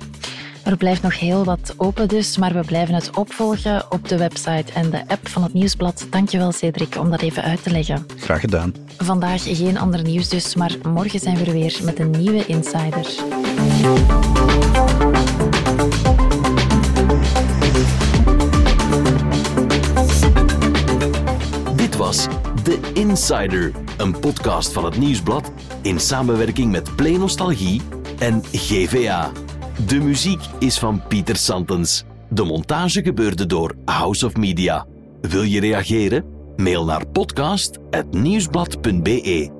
Er 0.67 0.77
blijft 0.77 1.01
nog 1.01 1.19
heel 1.19 1.43
wat 1.43 1.73
open 1.77 2.07
dus, 2.07 2.37
maar 2.37 2.53
we 2.53 2.59
blijven 2.65 2.95
het 2.95 3.17
opvolgen 3.17 3.91
op 3.91 4.07
de 4.07 4.17
website 4.17 4.73
en 4.73 4.89
de 4.89 5.03
app 5.07 5.27
van 5.27 5.43
het 5.43 5.53
Nieuwsblad. 5.53 6.07
Dankjewel 6.09 6.51
Cedric 6.51 6.95
om 6.95 7.09
dat 7.09 7.21
even 7.21 7.43
uit 7.43 7.63
te 7.63 7.69
leggen. 7.69 8.05
Graag 8.17 8.39
gedaan. 8.39 8.73
Vandaag 8.97 9.43
geen 9.43 9.77
ander 9.77 10.03
nieuws 10.03 10.29
dus, 10.29 10.55
maar 10.55 10.75
morgen 10.83 11.19
zijn 11.19 11.37
we 11.37 11.45
er 11.45 11.51
weer 11.51 11.79
met 11.83 11.99
een 11.99 12.11
nieuwe 12.11 12.45
Insider. 12.45 13.07
Dit 21.75 21.95
was 21.95 22.27
The 22.63 22.79
Insider, 22.93 23.71
een 23.97 24.19
podcast 24.19 24.73
van 24.73 24.85
het 24.85 24.97
Nieuwsblad 24.97 25.51
in 25.81 25.99
samenwerking 25.99 26.71
met 26.71 26.95
Play 26.95 27.17
Nostalgie 27.17 27.81
en 28.19 28.43
GVA. 28.51 29.31
De 29.85 29.99
muziek 29.99 30.41
is 30.59 30.79
van 30.79 31.01
Pieter 31.07 31.35
Santens. 31.35 32.03
De 32.29 32.43
montage 32.43 33.03
gebeurde 33.03 33.45
door 33.45 33.75
House 33.85 34.25
of 34.25 34.35
Media. 34.35 34.85
Wil 35.21 35.41
je 35.41 35.59
reageren? 35.59 36.25
Mail 36.55 36.85
naar 36.85 37.07
podcast.nieuwsblad.be. 37.07 39.56